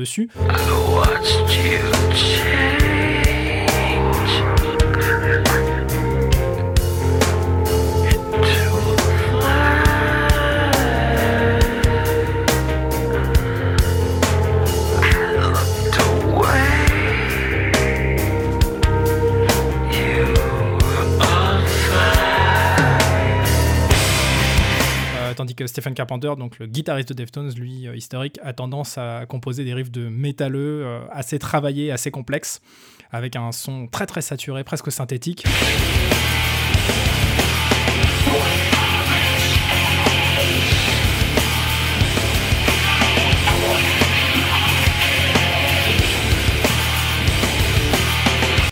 Stephen 25.67 25.93
Carpenter, 25.93 26.34
donc 26.38 26.60
le 26.60 26.67
guitariste 26.67 27.10
de 27.10 27.13
Deftones, 27.13 27.51
lui 27.51 27.88
euh, 27.88 27.96
historique, 27.96 28.39
a 28.43 28.53
tendance 28.53 28.98
à 28.98 29.25
composer 29.27 29.63
des 29.63 29.74
riffs 29.74 29.91
de 29.91 30.08
métalleux 30.08 30.84
euh, 30.86 31.00
assez 31.12 31.39
travaillés, 31.39 31.91
assez 31.91 32.12
complexes, 32.12 32.62
avec 33.12 33.36
un 33.36 33.51
son 33.51 33.88
très 33.88 34.05
très 34.05 34.22
saturé, 34.22 34.63
presque 34.63 34.91
synthétique. 34.91 35.46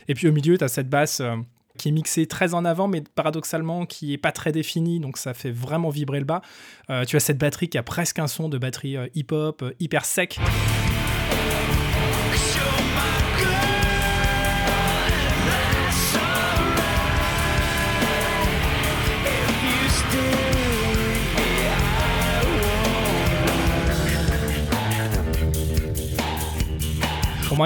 Et 0.07 0.13
puis 0.13 0.27
au 0.27 0.33
milieu, 0.33 0.57
tu 0.57 0.67
cette 0.67 0.89
basse 0.89 1.21
euh, 1.21 1.37
qui 1.81 1.89
est 1.89 1.91
mixée 1.91 2.27
très 2.27 2.53
en 2.53 2.63
avant, 2.63 2.87
mais 2.87 3.01
paradoxalement 3.01 3.87
qui 3.87 4.13
est 4.13 4.19
pas 4.19 4.31
très 4.31 4.51
définie, 4.51 4.99
donc 4.99 5.17
ça 5.17 5.33
fait 5.33 5.49
vraiment 5.49 5.89
vibrer 5.89 6.19
le 6.19 6.25
bas. 6.25 6.43
Euh, 6.91 7.05
tu 7.05 7.15
as 7.15 7.19
cette 7.19 7.39
batterie 7.39 7.69
qui 7.69 7.77
a 7.79 7.83
presque 7.83 8.19
un 8.19 8.27
son 8.27 8.49
de 8.49 8.59
batterie 8.59 8.97
euh, 8.97 9.07
hip-hop, 9.15 9.63
euh, 9.63 9.73
hyper 9.79 10.05
sec. 10.05 10.37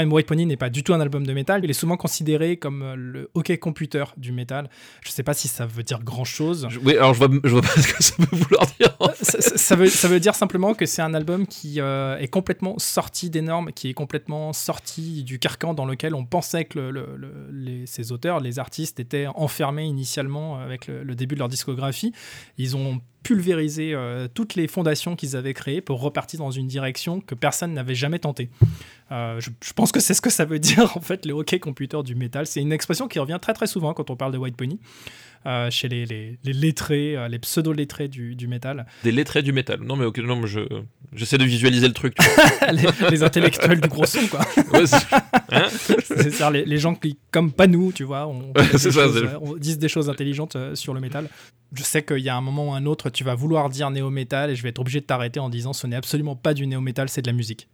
Moi. 0.04 0.16
White 0.16 0.28
Pony 0.28 0.46
n'est 0.46 0.58
pas 0.58 0.70
du 0.70 0.84
tout 0.84 0.94
un 0.94 1.00
album 1.02 1.26
de 1.26 1.34
métal. 1.34 1.62
Il 1.64 1.70
est 1.70 1.74
souvent 1.74 1.98
considéré 1.98 2.58
comme 2.58 2.82
euh, 2.82 2.96
le 2.96 3.30
hockey 3.34 3.58
computer 3.58 4.04
du 4.18 4.32
métal. 4.32 4.70
Je 5.04 5.12
sais 5.12 5.24
pas 5.24 5.34
si 5.34 5.48
ça 5.48 5.66
veut 5.66 5.84
dire 5.84 6.04
grand 6.04 6.24
chose. 6.26 6.68
je- 6.70 6.80
oui, 6.80 6.96
alors 6.98 7.14
je 7.14 7.20
vois, 7.20 7.30
je 7.44 7.50
vois 7.50 7.62
pas 7.62 7.68
ce 7.82 7.94
que 7.94 8.04
ça 8.04 8.14
peut 8.18 8.36
vouloir 8.36 8.66
dire. 8.80 8.98
ça, 9.22 9.42
ça- 9.42 9.58
ça 9.58 9.76
veut, 9.76 9.88
ça 9.88 10.08
veut 10.08 10.20
dire 10.20 10.36
simplement 10.36 10.74
que 10.74 10.86
c'est 10.86 11.02
un 11.02 11.14
album 11.14 11.48
qui 11.48 11.80
euh, 11.82 12.18
est 12.18 12.28
complètement 12.28 12.78
sorti 12.80 13.30
des 13.30 13.42
normes, 13.42 13.72
qui 13.72 13.90
est 13.90 13.94
complètement 13.94 14.54
sorti 14.54 15.24
du 15.24 15.40
carcan 15.40 15.74
dans 15.74 15.86
lequel 15.86 16.16
on 16.16 16.26
pensait 16.26 16.66
que 16.66 16.80
le- 16.80 16.92
le- 16.92 17.16
le- 17.18 17.50
les, 17.52 17.86
ces 17.86 18.12
auteurs, 18.12 18.40
les 18.40 18.60
artistes 18.60 19.00
étaient 19.00 19.28
enfermés 19.36 19.86
initialement 19.86 20.60
avec 20.60 20.88
le, 20.88 21.04
le 21.04 21.16
début 21.16 21.36
de 21.36 21.40
leur 21.40 21.50
discographie. 21.50 22.14
Ils 22.58 22.76
ont 22.76 23.00
pulvérisé 23.26 23.94
euh, 23.96 24.28
toutes 24.32 24.54
les 24.54 24.68
fondations 24.68 25.16
qu'ils 25.16 25.36
avaient 25.36 25.56
créées 25.56 25.82
pour 25.82 26.00
repartir 26.00 26.40
dans 26.40 26.52
une 26.52 26.68
direction 26.68 27.22
que 27.22 27.34
personne 27.34 27.74
n'avait 27.74 27.96
jamais 27.96 28.20
tentée. 28.20 28.50
Euh, 29.12 29.40
je, 29.40 29.50
je 29.64 29.74
pense 29.74 29.92
que 29.92 30.00
c'est 30.00 30.14
ce 30.14 30.22
que 30.22 30.30
ça 30.30 30.46
veut 30.46 30.60
dire 30.70 30.96
en 30.96 31.02
fait 31.02 31.26
le 31.26 31.34
hockey 31.34 31.58
computer 31.60 32.04
du 32.04 32.14
métal. 32.14 32.46
C'est 32.46 32.62
une 32.62 32.72
expression 32.72 33.08
qui 33.08 33.18
revient 33.18 33.40
très 33.42 33.54
très 33.54 33.66
souvent 33.68 33.94
quand 33.96 34.12
on 34.12 34.16
parle 34.16 34.32
de 34.32 34.38
White 34.38 34.56
Pony. 34.56 34.80
euh, 35.48 35.70
chez 35.72 35.88
les, 35.90 36.06
les, 36.06 36.38
les 36.44 36.54
lettrés, 36.54 37.16
les 37.30 37.40
pseudo-lettrés 37.40 38.08
du, 38.08 38.36
du 38.36 38.48
métal, 38.48 38.86
Des 39.04 39.12
lettrés 39.12 39.42
du 39.44 39.54
métal. 39.54 39.80
Non, 39.82 39.96
mais 39.96 40.06
ok, 40.06 40.18
non, 40.20 40.36
mais 40.38 40.48
je, 40.48 40.60
j'essaie 41.14 41.38
de 41.38 41.44
visualiser 41.46 41.88
le 41.88 41.94
truc. 41.94 42.16
les, 42.72 42.84
les 43.12 43.24
intellectuels 43.24 43.80
du 43.82 43.88
gros 43.88 44.06
son, 44.08 44.26
quoi. 44.28 44.40
Ouais, 44.74 44.86
c'est- 44.88 44.96
hein 45.52 45.68
C'est-à-dire 46.04 46.50
les, 46.52 46.66
les 46.66 46.78
gens 46.80 46.96
qui, 46.96 47.18
comme 47.32 47.52
pas 47.52 47.68
nous, 47.68 47.92
tu 47.92 48.04
vois, 48.04 48.26
on, 48.28 48.52
Ouais, 48.56 48.64
fait 48.64 48.78
c'est 48.80 48.90
des 48.90 48.96
ça, 48.96 49.04
choses, 49.04 49.20
c'est- 49.30 49.36
on 49.42 49.56
disent 49.56 49.78
des 49.80 49.88
choses 49.90 50.10
intelligentes 50.10 50.58
sur 50.76 50.94
le 50.96 51.00
métal. 51.00 51.30
Je 51.76 51.84
sais 51.84 52.04
qu'il 52.06 52.20
y 52.20 52.30
a 52.30 52.36
un 52.36 52.42
moment 52.42 52.70
ou 52.70 52.74
un 52.74 52.86
autre, 52.86 53.10
tu 53.10 53.26
vas 53.26 53.36
vouloir 53.36 53.70
dire 53.70 53.92
néo-métal 53.92 54.50
et 54.50 54.56
je 54.56 54.64
vais 54.64 54.70
être 54.70 54.80
obligé 54.80 55.02
de 55.02 55.06
t'arrêter 55.06 55.42
en 55.42 55.50
disant 55.50 55.74
ce 55.74 55.88
n'est 55.88 55.98
absolument 55.98 56.36
pas 56.36 56.54
du 56.54 56.66
néo-métal, 56.68 57.10
c'est 57.10 57.22
de 57.22 57.28
la 57.28 57.34
musique. 57.34 57.68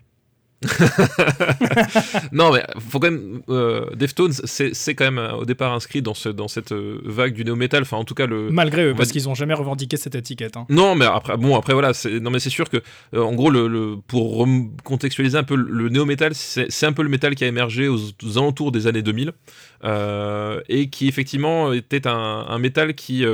non, 2.32 2.52
mais 2.54 2.64
faut 2.90 3.00
quand 3.00 3.12
même. 3.12 3.42
euh, 3.50 3.86
Deftones, 3.96 4.34
c'est, 4.44 4.96
quand 4.96 5.06
même 5.06 5.18
euh, 5.18 5.34
au 5.34 5.46
départ 5.46 5.74
inscrit 5.74 6.02
dans, 6.02 6.14
ce, 6.14 6.30
dans 6.30 6.48
cette 6.48 6.72
euh, 6.72 7.00
vague 7.04 7.34
du 7.34 7.44
néo-metal. 7.44 7.82
Enfin, 7.84 7.98
en 7.98 8.04
tout 8.04 8.14
cas, 8.14 8.26
le. 8.28 8.50
Malgré 8.52 8.84
eux, 8.84 8.90
va 8.92 8.96
parce 8.98 9.12
qu'ils 9.12 9.28
ont 9.30 9.36
jamais 9.36 9.54
revendiqué 9.54 9.98
cette 9.98 10.16
étiquette. 10.16 10.58
hein. 10.58 10.66
Non, 10.70 10.96
mais 10.96 11.06
après, 11.06 11.38
bon, 11.38 11.56
après 11.58 11.74
voilà, 11.74 11.94
c'est, 11.94 12.20
non, 12.20 12.30
mais 12.32 12.40
c'est 12.40 12.50
sûr 12.50 12.70
que, 12.70 12.78
euh, 13.16 13.22
en 13.22 13.34
gros, 13.34 13.50
le, 13.50 13.68
le- 13.68 13.96
pour 14.08 14.48
contextualiser 14.84 15.38
un 15.38 15.44
peu, 15.44 15.56
le, 15.56 15.90
néo-metal, 15.90 16.34
c'est, 16.36 16.86
un 16.86 16.94
peu 16.94 17.04
le 17.04 17.10
métal 17.10 17.36
qui 17.36 17.44
a 17.44 17.48
émergé 17.48 17.88
aux, 17.88 17.98
aux 17.98 18.38
alentours 18.38 18.72
des 18.72 18.88
années 18.88 19.02
2000, 19.02 19.32
euh, 19.84 20.62
et 20.70 20.90
qui 20.90 21.08
effectivement 21.08 21.74
était 21.74 22.08
un, 22.08 22.12
un 22.48 22.60
métal 22.60 22.94
qui, 22.94 23.26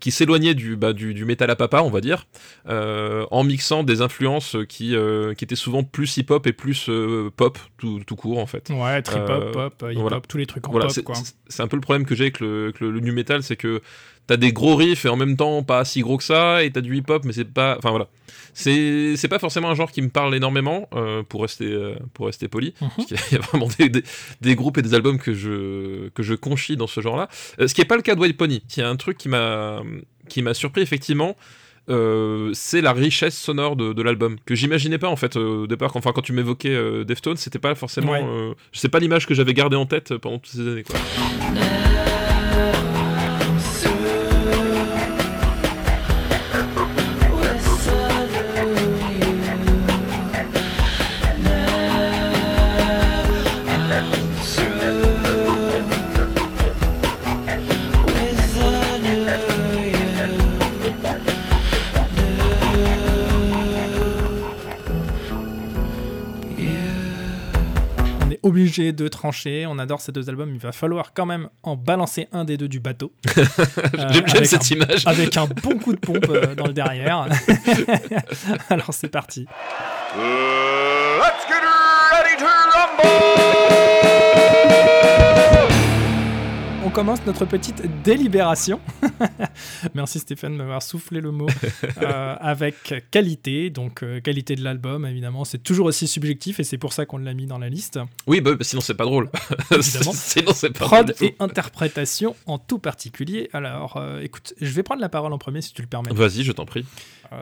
qui 0.00 0.10
s'éloignait 0.10 0.54
du, 0.54 0.76
bah, 0.76 0.92
du, 0.92 1.14
du 1.14 1.24
métal 1.24 1.50
à 1.50 1.56
papa, 1.56 1.82
on 1.82 1.90
va 1.90 2.00
dire, 2.00 2.26
en 2.68 3.44
mixant 3.44 3.82
des 3.82 4.00
influences 4.00 4.56
qui, 4.68 4.94
qui 5.36 5.44
étaient 5.44 5.56
souvent 5.56 5.82
plus 5.82 6.16
hip-hop 6.16 6.37
et 6.46 6.52
plus 6.52 6.88
euh, 6.88 7.30
pop, 7.36 7.58
tout, 7.78 8.00
tout 8.06 8.16
court 8.16 8.38
en 8.38 8.46
fait. 8.46 8.70
Ouais, 8.70 9.02
trip-hop, 9.02 9.30
Euh, 9.30 9.52
pop, 9.52 9.74
hip-hop, 9.82 10.00
voilà. 10.02 10.20
tous 10.28 10.38
les 10.38 10.46
trucs 10.46 10.66
en 10.68 10.70
Voilà, 10.70 10.86
pop, 10.86 10.94
c'est, 10.94 11.02
quoi. 11.02 11.14
c'est- 11.16 11.34
c'est 11.48 11.62
un 11.62 11.68
peu 11.68 11.76
le 11.76 11.82
problème 11.82 12.06
que 12.06 12.14
j'ai 12.14 12.24
avec 12.24 12.40
le, 12.40 12.64
avec 12.64 12.80
le, 12.80 12.90
le 12.90 13.00
nu 13.00 13.12
metal, 13.12 13.42
c'est 13.42 13.56
que 13.56 13.80
t'as 14.26 14.36
des 14.36 14.52
gros 14.52 14.76
riffs 14.76 15.04
et 15.06 15.08
en 15.08 15.16
même 15.16 15.36
temps 15.36 15.62
pas 15.62 15.84
si 15.84 16.00
gros 16.02 16.18
que 16.18 16.24
ça, 16.24 16.62
et 16.62 16.70
t'as 16.70 16.80
du 16.82 16.96
hip 16.96 17.04
hop, 17.08 17.24
mais 17.24 17.32
c'est 17.32 17.44
pas. 17.46 17.76
Enfin 17.78 17.90
voilà. 17.90 18.08
C'est, 18.54 19.28
pas 19.30 19.38
forcément 19.38 19.70
un 19.70 19.74
genre 19.74 19.92
qui 19.92 20.02
me 20.02 20.08
parle 20.08 20.34
énormément, 20.34 20.88
euh, 20.94 21.22
pour, 21.22 21.42
rester, 21.42 21.66
euh, 21.66 21.94
pour 22.12 22.26
rester 22.26 22.48
poli. 22.48 22.74
Parce 22.80 23.06
qu'il 23.06 23.16
y 23.16 23.20
a- 23.20 23.22
il 23.30 23.34
y 23.34 23.38
a 23.38 23.40
vraiment 23.40 23.68
des, 23.78 23.88
des, 23.88 24.02
des 24.40 24.54
groupes 24.56 24.78
et 24.78 24.82
des 24.82 24.94
albums 24.94 25.18
que 25.18 25.32
je, 25.32 26.08
que 26.08 26.22
je 26.24 26.34
conchis 26.34 26.76
dans 26.76 26.88
ce 26.88 27.00
genre-là. 27.00 27.28
Euh, 27.60 27.68
ce 27.68 27.74
qui 27.74 27.80
est 27.82 27.84
pas 27.84 27.96
le 27.96 28.02
cas 28.02 28.14
de 28.16 28.20
White 28.20 28.36
Pony, 28.36 28.62
qui 28.68 28.80
est 28.80 28.84
un 28.84 28.96
truc 28.96 29.16
qui 29.18 29.28
m'a 29.28 29.82
surpris 30.54 30.82
effectivement. 30.82 31.36
Euh, 31.90 32.50
c'est 32.54 32.80
la 32.80 32.92
richesse 32.92 33.36
sonore 33.38 33.76
de, 33.76 33.92
de 33.92 34.02
l'album 34.02 34.36
que 34.44 34.54
j'imaginais 34.54 34.98
pas 34.98 35.08
en 35.08 35.16
fait 35.16 35.36
euh, 35.36 35.62
au 35.62 35.66
départ 35.66 35.92
quand, 35.92 35.98
enfin, 36.00 36.12
quand 36.14 36.22
tu 36.22 36.32
m'évoquais 36.32 36.74
euh, 36.74 37.04
Deftones 37.04 37.36
c'était 37.36 37.58
pas 37.58 37.74
forcément 37.74 38.12
Ouais. 38.12 38.22
euh, 38.24 38.52
c'est 38.72 38.88
pas 38.88 38.98
l'image 38.98 39.26
que 39.26 39.34
j'avais 39.34 39.54
gardée 39.54 39.76
en 39.76 39.86
tête 39.86 40.16
pendant 40.18 40.38
toutes 40.38 40.52
ces 40.52 40.60
années 40.68 40.82
quoi. 40.82 40.96
Obligé 68.78 68.92
de 68.92 69.08
trancher, 69.08 69.66
on 69.66 69.78
adore 69.78 70.00
ces 70.00 70.12
deux 70.12 70.28
albums, 70.28 70.50
il 70.54 70.60
va 70.60 70.72
falloir 70.72 71.12
quand 71.14 71.26
même 71.26 71.48
en 71.62 71.76
balancer 71.76 72.28
un 72.32 72.44
des 72.44 72.56
deux 72.56 72.68
du 72.68 72.80
bateau. 72.80 73.12
Euh, 73.98 74.06
J'aime 74.12 74.24
avec 74.28 74.46
cette 74.46 74.62
un- 74.62 74.74
image. 74.74 75.06
avec 75.06 75.36
un 75.36 75.46
bon 75.46 75.78
coup 75.78 75.92
de 75.92 75.98
pompe 75.98 76.26
euh, 76.28 76.54
dans 76.54 76.66
le 76.66 76.72
derrière. 76.72 77.26
Alors 78.70 78.92
c'est 78.92 79.08
parti. 79.08 79.46
Uh, 80.16 81.18
let's 81.18 81.46
get 81.48 81.62
ready 82.12 82.36
to 82.38 82.44
rumble! 82.44 83.87
On 86.88 86.90
commence 86.90 87.26
notre 87.26 87.44
petite 87.44 87.82
délibération. 88.02 88.80
Merci 89.94 90.20
Stéphane 90.20 90.52
de 90.52 90.56
m'avoir 90.56 90.82
soufflé 90.82 91.20
le 91.20 91.30
mot 91.30 91.46
euh, 92.02 92.34
avec 92.40 93.04
qualité. 93.10 93.68
Donc 93.68 94.02
euh, 94.02 94.22
qualité 94.22 94.56
de 94.56 94.64
l'album, 94.64 95.04
évidemment, 95.04 95.44
c'est 95.44 95.58
toujours 95.58 95.84
aussi 95.84 96.08
subjectif 96.08 96.60
et 96.60 96.64
c'est 96.64 96.78
pour 96.78 96.94
ça 96.94 97.04
qu'on 97.04 97.18
l'a 97.18 97.34
mis 97.34 97.44
dans 97.44 97.58
la 97.58 97.68
liste. 97.68 98.00
Oui, 98.26 98.40
bah, 98.40 98.52
sinon 98.62 98.80
c'est 98.80 98.94
pas 98.94 99.04
drôle. 99.04 99.30
Évidemment. 99.70 100.12
sinon 100.14 100.52
c'est 100.54 100.70
pas 100.70 100.86
Prod 100.86 101.06
drôle 101.14 101.28
et 101.28 101.36
interprétation 101.40 102.34
en 102.46 102.56
tout 102.56 102.78
particulier. 102.78 103.50
Alors 103.52 103.98
euh, 103.98 104.22
écoute, 104.22 104.54
je 104.58 104.72
vais 104.72 104.82
prendre 104.82 105.02
la 105.02 105.10
parole 105.10 105.34
en 105.34 105.38
premier 105.38 105.60
si 105.60 105.74
tu 105.74 105.82
le 105.82 105.88
permets. 105.88 106.14
Vas-y, 106.14 106.42
je 106.42 106.52
t'en 106.52 106.64
prie. 106.64 106.86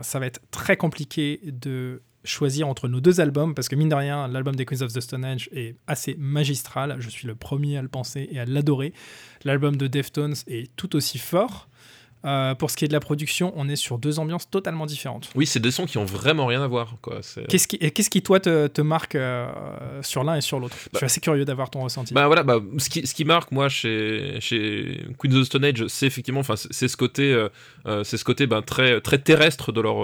Ça 0.01 0.19
va 0.19 0.25
être 0.25 0.41
très 0.51 0.75
compliqué 0.75 1.39
de 1.45 2.01
choisir 2.27 2.67
entre 2.67 2.87
nos 2.87 2.99
deux 2.99 3.21
albums 3.21 3.55
parce 3.55 3.69
que 3.69 3.75
mine 3.75 3.89
de 3.89 3.95
rien, 3.95 4.27
l'album 4.27 4.55
des 4.55 4.65
Queens 4.65 4.81
of 4.81 4.93
the 4.93 4.99
Stone 4.99 5.25
Age 5.25 5.49
est 5.51 5.75
assez 5.87 6.15
magistral. 6.17 6.97
Je 6.99 7.09
suis 7.09 7.27
le 7.27 7.35
premier 7.35 7.77
à 7.77 7.81
le 7.81 7.87
penser 7.87 8.27
et 8.31 8.39
à 8.39 8.45
l'adorer. 8.45 8.93
L'album 9.43 9.75
de 9.75 9.87
Deftones 9.87 10.35
est 10.47 10.75
tout 10.75 10.95
aussi 10.95 11.17
fort. 11.17 11.69
Euh, 12.27 12.55
pour 12.55 12.69
ce 12.69 12.75
qui 12.75 12.83
est 12.83 12.89
de 12.89 12.93
la 12.93 12.99
production, 12.99 13.53
on 13.55 13.69
est 13.69 13.77
sur 13.77 13.97
deux 13.97 14.19
ambiances 14.19 14.49
totalement 14.49 14.85
différentes. 14.85 15.29
Oui, 15.33 15.45
c'est 15.45 15.61
des 15.61 15.71
sons 15.71 15.85
qui 15.85 15.97
ont 15.97 16.03
vraiment 16.03 16.45
rien 16.45 16.61
à 16.61 16.67
voir. 16.67 16.95
Qu'est-ce 17.47 17.67
qui, 17.69 17.77
et 17.79 17.91
qu'est-ce 17.91 18.09
qui 18.09 18.21
toi, 18.21 18.41
te, 18.41 18.67
te 18.67 18.81
marque 18.81 19.15
euh, 19.15 19.47
sur 20.01 20.25
l'un 20.25 20.35
et 20.35 20.41
sur 20.41 20.59
l'autre? 20.59 20.75
Je 20.77 20.89
Bah- 20.91 20.97
suis 20.99 21.05
assez 21.05 21.21
curieux 21.21 21.45
d'avoir 21.45 21.69
ton 21.69 21.81
ressenti. 21.83 22.13
Bah 22.13 22.27
voilà, 22.27 22.43
bah, 22.43 22.59
ce, 22.79 22.89
qui, 22.89 23.07
ce 23.07 23.13
qui 23.13 23.23
marque 23.23 23.51
moi 23.51 23.69
chez, 23.69 24.37
chez 24.41 25.05
Queens 25.17 25.35
of 25.35 25.41
the 25.43 25.45
Stone 25.45 25.63
Age, 25.63 25.87
c'est 25.87 26.05
effectivement, 26.05 26.41
enfin, 26.41 26.55
c'est 26.57 26.87
ce 26.89 26.97
côté, 26.97 27.31
euh, 27.31 28.03
c'est 28.03 28.17
ce 28.17 28.25
côté 28.25 28.45
ben, 28.45 28.61
très, 28.61 28.99
très 28.99 29.19
terrestre 29.19 29.71
de 29.71 29.79
leur, 29.79 29.97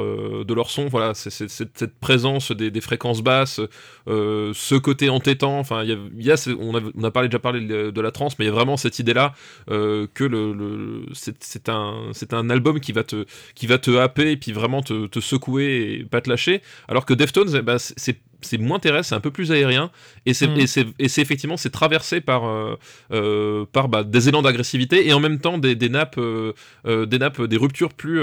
de 0.46 0.54
leur 0.54 0.70
son. 0.70 0.88
Voilà, 0.88 1.14
c'est 1.16 1.30
cette 1.50 2.00
présence 2.00 2.52
des, 2.54 2.72
des 2.72 2.82
fréquences 2.82 3.22
basses, 3.22 3.60
ce 4.08 4.76
côté 4.78 5.10
entêtant. 5.10 5.60
Enfin, 5.60 5.84
y 5.84 5.92
a, 5.92 5.98
y 6.18 6.32
a 6.32 6.36
on, 6.60 6.78
a, 6.78 6.82
on 6.96 7.04
a 7.04 7.12
parlé, 7.12 7.28
déjà 7.28 7.40
parlé 7.40 7.60
de 7.60 7.92
de 7.92 8.02
la 8.02 8.12
trance, 8.12 8.40
mais 8.40 8.46
il 8.46 8.48
y 8.48 8.52
a 8.52 8.54
vraiment 8.54 8.78
cette 8.78 9.00
idée-là 9.00 9.34
que 9.68 10.24
le, 10.24 11.06
c'est 11.14 11.68
un, 11.70 12.13
c'est 12.14 12.34
un 12.34 12.50
album 12.50 12.80
qui 12.80 12.92
va 12.92 13.04
te, 13.04 13.26
qui 13.56 13.68
va 13.68 13.78
happer 13.98 14.32
et 14.32 14.38
puis 14.38 14.52
vraiment 14.52 14.82
te, 14.82 15.08
te 15.08 15.20
secouer 15.20 16.00
et 16.00 16.04
pas 16.06 16.22
te 16.22 16.30
lâcher. 16.30 16.62
Alors 16.88 17.06
que 17.06 17.14
Deftones, 17.14 17.56
eh 17.56 17.62
ben, 17.62 17.78
c'est- 17.78 18.22
c'est 18.46 18.58
moins 18.58 18.80
terrestre, 18.80 19.10
c'est 19.10 19.16
un 19.16 19.20
peu 19.20 19.32
plus 19.32 19.52
aérien, 19.52 19.92
et 20.26 20.34
c'est 20.34 20.48
Mm. 20.48 20.60
et 20.60 20.68
c'est 20.68 20.86
et 21.00 21.08
c'est 21.08 21.22
effectivement 21.22 21.58
c'est 21.58 21.70
traversé 21.70 22.22
par 22.22 22.46
euh, 22.46 22.76
euh, 23.12 23.66
par 23.72 23.88
bah, 23.90 24.04
des 24.04 24.30
élans 24.30 24.42
d'agressivité 24.42 25.08
et 25.08 25.14
en 25.14 25.20
même 25.20 25.40
temps 25.40 25.58
des, 25.58 25.76
des 25.76 25.90
nappes 25.90 26.18
euh, 26.18 26.54
des 26.86 27.18
nappes 27.20 27.42
des 27.42 27.58
ruptures 27.58 27.94
plus 27.94 28.22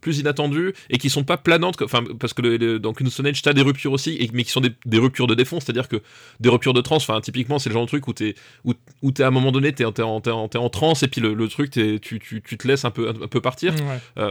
plus 0.00 0.18
inattendues 0.18 0.72
et 0.90 0.98
qui 0.98 1.10
sont 1.10 1.24
pas 1.24 1.36
planantes 1.36 1.80
enfin 1.82 2.02
parce 2.18 2.32
que 2.34 2.42
le, 2.42 2.56
le- 2.56 2.78
dans 2.78 2.92
Age 2.92 3.42
t'as 3.42 3.52
des 3.52 3.62
ruptures 3.62 3.92
aussi 3.92 4.16
et, 4.18 4.30
mais 4.32 4.44
qui 4.44 4.50
sont 4.50 4.60
des, 4.60 4.72
des 4.86 4.98
ruptures 4.98 5.26
de 5.26 5.34
défense 5.34 5.64
c'est 5.66 5.70
à 5.70 5.74
dire 5.74 5.88
que 5.88 5.96
des 6.40 6.48
ruptures 6.48 6.72
de 6.74 6.80
transe 6.80 7.02
enfin 7.08 7.20
typiquement 7.20 7.58
c'est 7.58 7.68
le 7.68 7.74
genre 7.74 7.84
de 7.84 7.88
truc 7.88 8.06
où 8.08 8.12
t'es 8.12 8.34
où, 8.64 8.72
où 9.02 9.10
t'es 9.12 9.22
à 9.22 9.28
un 9.28 9.30
moment 9.30 9.52
donné 9.52 9.72
t'es 9.72 9.84
t'es 9.92 10.02
en, 10.02 10.20
t'es 10.20 10.30
en, 10.30 10.48
t'es 10.48 10.58
en 10.58 10.68
transe 10.70 11.02
et 11.02 11.08
puis 11.08 11.20
le, 11.20 11.34
le 11.34 11.48
truc 11.48 11.70
t'es- 11.70 11.98
tu, 11.98 12.18
tu, 12.20 12.40
tu 12.42 12.56
te 12.56 12.66
laisses 12.68 12.84
un 12.84 12.90
peu 12.90 13.08
un, 13.08 13.26
peu 13.28 13.40
partir 13.40 13.74
Ouais. 13.82 14.22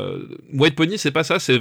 White 0.54 0.76
Pony, 0.76 0.98
c'est 0.98 1.12
pas 1.12 1.24
ça, 1.24 1.38
c'est 1.40 1.58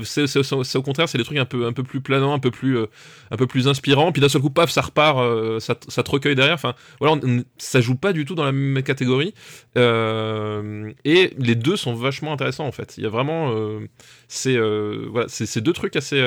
au 0.76 0.82
contraire, 0.82 1.08
c'est 1.08 1.18
des 1.18 1.24
trucs 1.24 1.38
un 1.38 1.44
peu, 1.44 1.66
un 1.66 1.72
peu 1.72 1.82
plus 1.82 2.00
planants, 2.00 2.32
un 2.32 2.38
peu 2.38 2.50
plus, 2.50 2.78
un 2.78 3.36
peu 3.36 3.46
plus 3.46 3.49
inspirants. 3.68 4.12
Puis 4.12 4.20
d'un 4.20 4.28
seul 4.28 4.40
coup, 4.42 4.50
paf, 4.50 4.70
ça 4.70 4.80
repart, 4.82 5.18
euh, 5.18 5.60
ça, 5.60 5.74
te- 5.74 5.90
ça 5.90 6.02
te 6.02 6.10
recueille 6.10 6.34
derrière. 6.34 6.54
Enfin, 6.54 6.74
voilà, 7.00 7.20
on- 7.22 7.44
ça 7.58 7.80
joue 7.80 7.94
pas 7.96 8.12
du 8.12 8.24
tout 8.24 8.34
dans 8.34 8.44
la 8.44 8.52
même 8.52 8.82
catégorie. 8.82 9.34
Euh, 9.76 10.92
et 11.04 11.32
les 11.38 11.54
deux 11.54 11.76
sont 11.76 11.94
vachement 11.94 12.32
intéressants 12.32 12.66
en 12.66 12.72
fait. 12.72 12.94
Il 12.98 13.04
y 13.04 13.06
a 13.06 13.10
vraiment, 13.10 13.52
euh, 13.54 13.80
c'est 14.28 14.56
euh, 14.56 15.06
voilà, 15.10 15.26
c'est 15.28 15.60
deux 15.60 15.72
trucs 15.72 15.96
assez, 15.96 16.20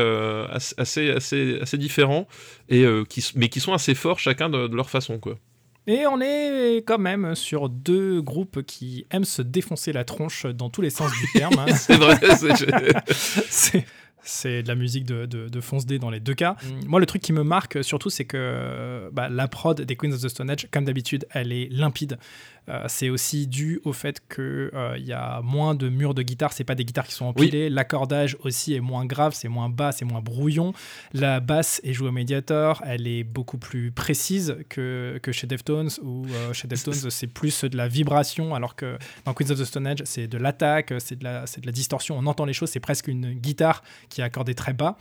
assez, 0.50 1.10
assez, 1.12 1.60
assez, 1.62 1.78
différents 1.78 2.28
et 2.70 2.86
qui, 3.10 3.26
mais 3.36 3.50
qui 3.50 3.60
sont 3.60 3.74
assez 3.74 3.96
forts 3.96 4.20
chacun 4.20 4.50
de, 4.50 4.68
de 4.68 4.76
leur 4.76 4.90
façon 4.90 5.18
quoi. 5.20 5.36
Et 5.86 6.08
on 6.08 6.22
est 6.22 6.78
quand 6.88 6.98
même 6.98 7.36
sur 7.36 7.68
deux 7.68 8.22
groupes 8.22 8.62
qui 8.64 9.06
aiment 9.12 9.26
se 9.26 9.42
défoncer 9.42 9.92
la 9.92 10.06
tronche 10.06 10.46
dans 10.46 10.70
tous 10.70 10.82
les 10.82 10.90
sens 10.90 11.12
du 11.12 11.28
terme. 11.40 11.56
hein. 11.60 11.66
C'est 11.76 11.98
vrai. 11.98 12.18
c'est- 13.18 13.86
c'est 14.24 14.64
de 14.64 14.68
la 14.68 14.76
musique 14.76 15.06
de, 15.06 15.26
de, 15.26 15.50
de 15.50 15.62
Fonce 15.62 15.86
D 15.86 16.00
dans 16.00 16.10
les 16.10 16.20
deux 16.20 16.34
cas. 16.34 16.56
Moi, 16.88 17.00
le 17.00 17.06
truc 17.06 17.22
qui 17.22 17.34
me 17.34 17.44
marque 17.44 17.84
surtout, 17.84 18.10
c'est 18.10 18.26
que 18.26 19.10
bah, 19.12 19.30
la 19.30 19.48
prod 19.48 19.82
des 19.82 19.96
Queens 19.96 20.14
of 20.14 20.22
the 20.22 20.30
Stone 20.30 20.50
Age, 20.50 20.68
comme 20.72 20.86
d'habitude, 20.86 21.26
elle 21.32 21.52
est 21.52 21.68
limpide. 21.70 22.18
Euh, 22.70 22.84
c'est 22.88 23.10
aussi 23.10 23.48
dû 23.48 23.82
au 23.84 23.92
fait 23.94 24.22
qu'il 24.34 24.72
il 24.98 25.06
y 25.06 25.14
a 25.14 25.42
moins 25.42 25.76
de 25.76 25.90
murs 25.90 26.14
de 26.14 26.22
guitare, 26.22 26.54
c'est 26.54 26.64
pas 26.64 26.76
des 26.76 26.86
guitares 26.86 27.06
qui 27.08 27.14
sont 27.14 27.26
empilées. 27.26 27.70
L'accordage 27.70 28.38
aussi 28.42 28.74
est 28.74 28.80
moins 28.80 29.06
grave, 29.06 29.34
c'est 29.36 29.50
moins 29.50 29.70
bas, 29.70 29.92
c'est 29.92 30.06
moins 30.06 30.22
brouillon. 30.22 30.74
La 31.14 31.40
basse 31.40 31.82
est 31.84 31.94
jouée 31.94 32.08
au 32.10 32.12
médiator, 32.14 32.82
elle 32.86 33.06
est 33.08 33.24
beaucoup 33.24 33.58
plus 33.58 33.92
précise 33.92 34.56
que, 34.70 35.20
que 35.22 35.32
chez 35.32 35.46
Deftones, 35.48 35.90
où 36.04 36.26
euh, 36.28 36.54
chez 36.54 36.68
Deftones 36.68 37.10
c'est 37.10 37.28
plus 37.28 37.64
de 37.66 37.76
la 37.76 37.88
vibration, 37.88 38.56
alors 38.56 38.76
que 38.76 38.98
dans 39.26 39.34
Queens 39.34 39.52
of 39.52 39.60
the 39.60 39.66
Stone 39.66 39.88
Age 39.88 40.00
c'est 40.06 40.28
de 40.28 40.38
l'attaque, 40.38 40.94
c'est 41.00 41.18
de, 41.20 41.24
la- 41.24 41.46
c'est 41.48 41.62
de 41.62 41.66
la 41.66 41.72
distorsion, 41.74 42.18
on 42.18 42.26
entend 42.28 42.46
les 42.46 42.54
choses, 42.54 42.70
c'est 42.70 42.80
presque 42.80 43.08
une 43.08 43.34
guitare 43.34 43.84
qui 44.10 44.22
est 44.22 44.24
accordée 44.24 44.56
très 44.56 44.74
bas. 44.74 44.98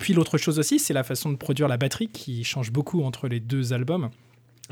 Puis 0.00 0.14
l'autre 0.14 0.36
chose 0.38 0.58
aussi, 0.58 0.78
c'est 0.80 0.94
la 0.94 1.04
façon 1.04 1.30
de 1.30 1.36
produire 1.36 1.68
la 1.68 1.76
batterie 1.76 2.08
qui 2.08 2.42
change 2.42 2.72
beaucoup 2.72 3.04
entre 3.04 3.28
les 3.28 3.38
deux 3.40 3.72
albums. 3.72 4.10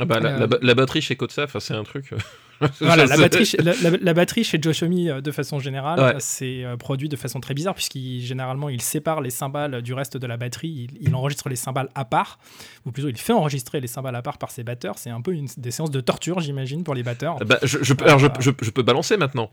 Ah 0.01 0.05
bah, 0.05 0.21
la, 0.21 0.31
Euh, 0.31 0.39
la 0.41 0.47
ba- 0.47 0.59
la 0.63 0.75
batterie 0.75 1.03
chez 1.03 1.17
Kotsa, 1.17 1.47
c'est 1.59 1.75
un 1.75 1.83
truc. 1.85 2.13
euh, 2.13 2.19
Voilà, 2.81 3.07
la 3.07 3.17
batterie, 3.17 3.45
chez- 3.45 3.57
la, 3.59 4.15
batterie 4.15 4.43
chez 4.45 4.59
Josh 4.63 4.83
Homme, 4.85 4.93
euh, 5.09 5.21
de 5.21 5.31
façon 5.33 5.59
générale, 5.59 5.99
Ouais. 6.01 6.15
euh, 6.15 6.19
c'est 6.21 6.65
euh, 6.65 6.77
produit 6.77 7.09
de 7.09 7.17
façon 7.17 7.41
très 7.41 7.53
bizarre, 7.55 7.75
puisqu'il 7.75 8.21
généralement 8.21 8.69
il 8.69 8.81
sépare 8.81 9.21
les 9.21 9.31
cymbales 9.31 9.83
du 9.83 9.95
reste 9.95 10.17
de 10.17 10.27
la 10.27 10.37
batterie, 10.37 10.89
il, 10.91 10.99
il 11.09 11.15
enregistre 11.17 11.49
les 11.49 11.57
cymbales 11.57 11.89
à 11.97 12.05
part, 12.05 12.39
ou 12.87 12.93
plutôt 12.93 13.09
il 13.09 13.17
fait 13.17 13.33
enregistrer 13.33 13.81
les 13.81 13.87
cymbales 13.89 14.15
à 14.17 14.23
part 14.23 14.39
par 14.39 14.51
ses 14.53 14.63
batteurs. 14.63 14.99
C'est 14.99 15.11
un 15.11 15.21
peu 15.21 15.33
une, 15.33 15.49
des 15.57 15.71
séances 15.73 15.91
de 15.91 16.01
torture, 16.01 16.39
j'imagine, 16.41 16.85
pour 16.85 16.95
les 16.95 17.03
batteurs. 17.03 17.37
Ah 17.41 17.45
bah, 17.45 17.59
je, 17.65 17.79
je 17.83 17.93
peux- 17.95 18.05
alors, 18.05 18.19
je- 18.21 18.51
je 18.63 18.71
peux 18.71 18.83
balancer 18.83 19.17
maintenant. 19.17 19.51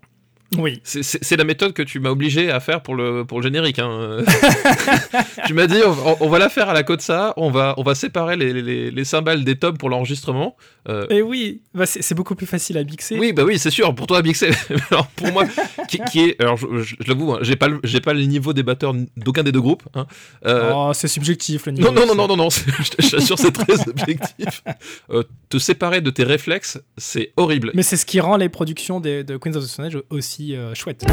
Oui. 0.57 0.79
C'est- 0.83 1.35
la 1.35 1.43
méthode 1.43 1.73
que 1.73 1.81
tu 1.83 1.99
m'as 1.99 2.09
obligé 2.11 2.49
à 2.51 2.59
faire 2.59 2.81
pour 2.81 2.95
le, 2.95 3.25
pour 3.25 3.39
le 3.39 3.43
générique. 3.43 3.79
hein. 3.79 4.19
tu 5.47 5.53
m'as 5.53 5.67
dit, 5.67 5.77
on, 5.85 5.91
va- 5.91 6.15
on 6.21 6.29
va 6.29 6.39
la 6.39 6.49
faire 6.49 6.69
à 6.69 6.73
la 6.73 6.83
côte 6.83 7.01
ça, 7.01 7.33
on 7.37 7.49
va, 7.51 7.73
on 7.77 7.83
va 7.83 7.95
séparer 7.95 8.35
les, 8.37 8.53
les, 8.61 8.91
les 8.91 9.03
cymbales 9.05 9.43
des 9.43 9.57
tomes 9.57 9.77
pour 9.77 9.89
l'enregistrement. 9.89 10.55
Euh, 10.87 11.07
Et 11.09 11.21
oui, 11.21 11.61
bah, 11.73 11.85
c'est 11.85 12.13
beaucoup 12.15 12.35
plus 12.35 12.45
facile 12.45 12.77
à 12.77 12.83
mixer. 12.83 13.17
oui, 13.17 13.33
bah 13.33 13.43
oui, 13.43 13.57
c'est 13.59 13.71
sûr, 13.71 13.93
pour 13.95 14.07
toi, 14.07 14.21
mixer. 14.21 14.51
Mais 14.69 14.75
alors, 14.91 15.07
pour 15.07 15.31
moi, 15.33 15.45
qui, 15.89 15.99
qui 16.11 16.19
est. 16.21 16.41
Alors, 16.41 16.57
je, 16.57 16.67
je- 16.83 16.95
je 16.99 17.07
l'avoue, 17.07 17.33
hein, 17.33 17.39
j'ai 17.41 17.55
pas, 17.55 17.67
pas 18.03 18.13
le 18.13 18.21
niveau 18.23 18.53
des 18.53 18.63
batteurs 18.63 18.93
d'aucun 19.17 19.43
des 19.43 19.51
deux 19.51 19.61
groupes. 19.61 19.83
hein. 19.95 20.05
Euh, 20.45 20.71
Oh, 20.73 20.91
c'est 20.93 21.07
subjectif 21.07 21.65
le 21.65 21.71
niveau. 21.73 21.91
non, 21.91 22.05
non, 22.05 22.15
non, 22.15 22.27
non, 22.27 22.37
non, 22.45 22.49
je 22.49 22.89
t'assure, 23.09 23.37
c'est 23.39 23.51
très 23.51 23.87
objectif. 23.89 24.63
Euh, 25.09 25.23
te 25.49 25.57
séparer 25.57 26.01
de 26.01 26.09
tes 26.11 26.23
réflexes, 26.23 26.79
c'est 26.97 27.33
horrible. 27.37 27.71
Mais 27.73 27.83
c'est 27.83 27.97
ce 27.97 28.05
qui 28.05 28.19
rend 28.19 28.37
les 28.37 28.49
productions 28.49 28.99
des- 28.99 29.23
de 29.23 29.37
Queens 29.37 29.55
of 29.55 29.63
the 29.63 29.67
Stone 29.67 29.85
Age 29.85 29.97
aussi 30.09 30.34
euh, 30.41 30.73
chouettes. 30.75 31.05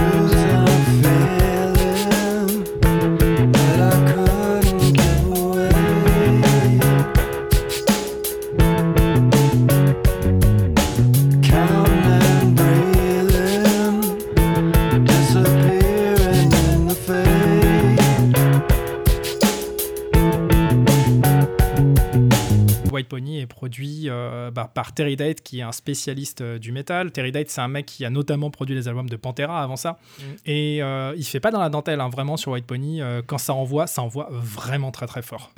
Produit 23.62 24.08
euh, 24.08 24.50
bah, 24.50 24.68
par 24.74 24.92
Terry 24.92 25.14
Date, 25.14 25.40
qui 25.40 25.60
est 25.60 25.62
un 25.62 25.70
spécialiste 25.70 26.40
euh, 26.40 26.58
du 26.58 26.72
métal. 26.72 27.12
Terry 27.12 27.30
Date, 27.30 27.48
c'est 27.48 27.60
un 27.60 27.68
mec 27.68 27.86
qui 27.86 28.04
a 28.04 28.10
notamment 28.10 28.50
produit 28.50 28.74
les 28.74 28.88
albums 28.88 29.08
de 29.08 29.14
Pantera 29.14 29.62
avant 29.62 29.76
ça. 29.76 30.00
Et 30.44 30.82
euh, 30.82 31.14
il 31.16 31.22
fait 31.22 31.38
pas 31.38 31.52
dans 31.52 31.60
la 31.60 31.68
dentelle, 31.68 32.00
hein, 32.00 32.08
vraiment, 32.08 32.36
sur 32.36 32.50
White 32.50 32.66
Pony. 32.66 33.00
Quand 33.28 33.38
ça 33.38 33.54
envoie, 33.54 33.86
ça 33.86 34.02
envoie 34.02 34.28
vraiment 34.32 34.90
très 34.90 35.06
très 35.06 35.22
fort. 35.22 35.52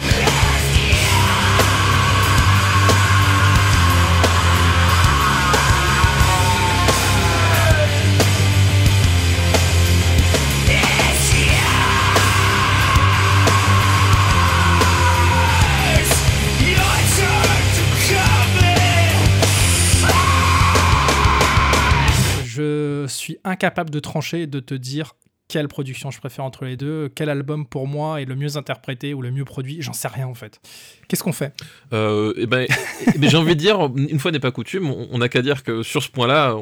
Je 23.07 23.13
suis 23.13 23.39
incapable 23.45 23.91
de 23.91 24.01
trancher 24.01 24.43
et 24.43 24.47
de 24.47 24.61
te 24.61 24.75
dire 24.75 25.15
quelle 25.49 25.69
production 25.69 26.11
je 26.11 26.19
préfère 26.19 26.45
entre 26.45 26.65
les 26.65 26.77
deux, 26.77 27.11
quel 27.15 27.29
album 27.29 27.67
pour 27.67 27.87
moi 27.87 28.21
est 28.21 28.25
le 28.25 28.35
mieux 28.35 28.57
interprété 28.57 29.13
ou 29.15 29.21
le 29.21 29.31
mieux 29.31 29.45
produit, 29.45 29.83
j'en 29.83 29.93
sais 29.93 30.09
rien 30.09 30.27
en 30.27 30.35
fait. 30.35 30.61
Qu'est-ce 31.07 31.23
qu'on 31.23 31.33
fait? 31.33 31.53
Euh, 31.93 32.33
eh 32.37 32.47
ben, 32.47 32.67
eh 33.07 33.29
j'ai 33.29 33.37
envie 33.37 33.55
de 33.55 33.61
dire, 33.61 33.91
une 33.95 34.19
fois 34.19 34.31
n'est 34.31 34.41
pas 34.41 34.51
coutume, 34.51 34.89
on 34.89 35.19
n'a 35.19 35.29
qu'à 35.29 35.43
dire 35.43 35.63
que 35.63 35.83
sur 35.83 36.03
ce 36.03 36.09
point-là, 36.09 36.57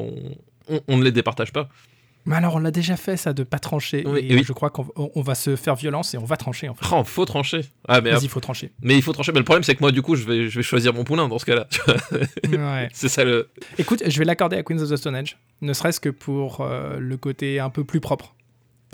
on 0.87 0.97
ne 0.97 1.03
les 1.03 1.11
départage 1.11 1.53
pas. 1.53 1.69
Mais 2.25 2.35
alors 2.37 2.55
on 2.55 2.59
l'a 2.59 2.71
déjà 2.71 2.95
fait 2.95 3.17
ça 3.17 3.33
de 3.33 3.43
pas 3.43 3.59
trancher 3.59 4.03
Oui, 4.07 4.25
et 4.29 4.35
oui. 4.35 4.43
je 4.45 4.53
crois 4.53 4.69
qu'on 4.69 4.87
on- 4.95 5.11
on 5.13 5.21
va 5.21 5.35
se 5.35 5.55
faire 5.57 5.75
violence 5.75 6.13
et 6.13 6.17
on 6.17 6.23
va 6.23 6.37
trancher 6.37 6.69
en 6.69 6.73
fait. 6.73 6.85
Oh, 6.91 7.03
faut 7.03 7.25
trancher. 7.25 7.61
Ah, 7.87 7.99
mais, 7.99 8.11
Vas-y, 8.11 8.23
il 8.23 8.29
faut 8.29 8.39
trancher. 8.39 8.71
mais 8.81 8.95
il 8.95 9.01
faut 9.01 9.11
trancher. 9.11 9.31
Mais 9.33 9.39
le 9.39 9.45
problème, 9.45 9.63
c'est 9.63 9.75
que 9.75 9.81
moi, 9.81 9.91
du 9.91 10.01
coup, 10.01 10.15
je 10.15 10.25
vais, 10.25 10.47
je 10.49 10.59
vais 10.59 10.63
choisir 10.63 10.93
mon 10.93 11.03
poulain 11.03 11.27
dans 11.27 11.37
ce 11.39 11.45
cas-là. 11.45 11.67
Ouais. 12.49 12.89
c'est 12.93 13.09
ça 13.09 13.23
le. 13.25 13.49
Écoute, 13.77 14.03
je 14.07 14.19
vais 14.19 14.25
l'accorder 14.25 14.55
à 14.57 14.63
Queens 14.63 14.79
of 14.81 14.89
the 14.89 14.95
Stone 14.95 15.15
Age, 15.15 15.37
ne 15.61 15.73
serait-ce 15.73 15.99
que 15.99 16.09
pour 16.09 16.61
euh, 16.61 16.97
le 16.99 17.17
côté 17.17 17.59
un 17.59 17.69
peu 17.69 17.83
plus 17.83 17.99
propre. 17.99 18.35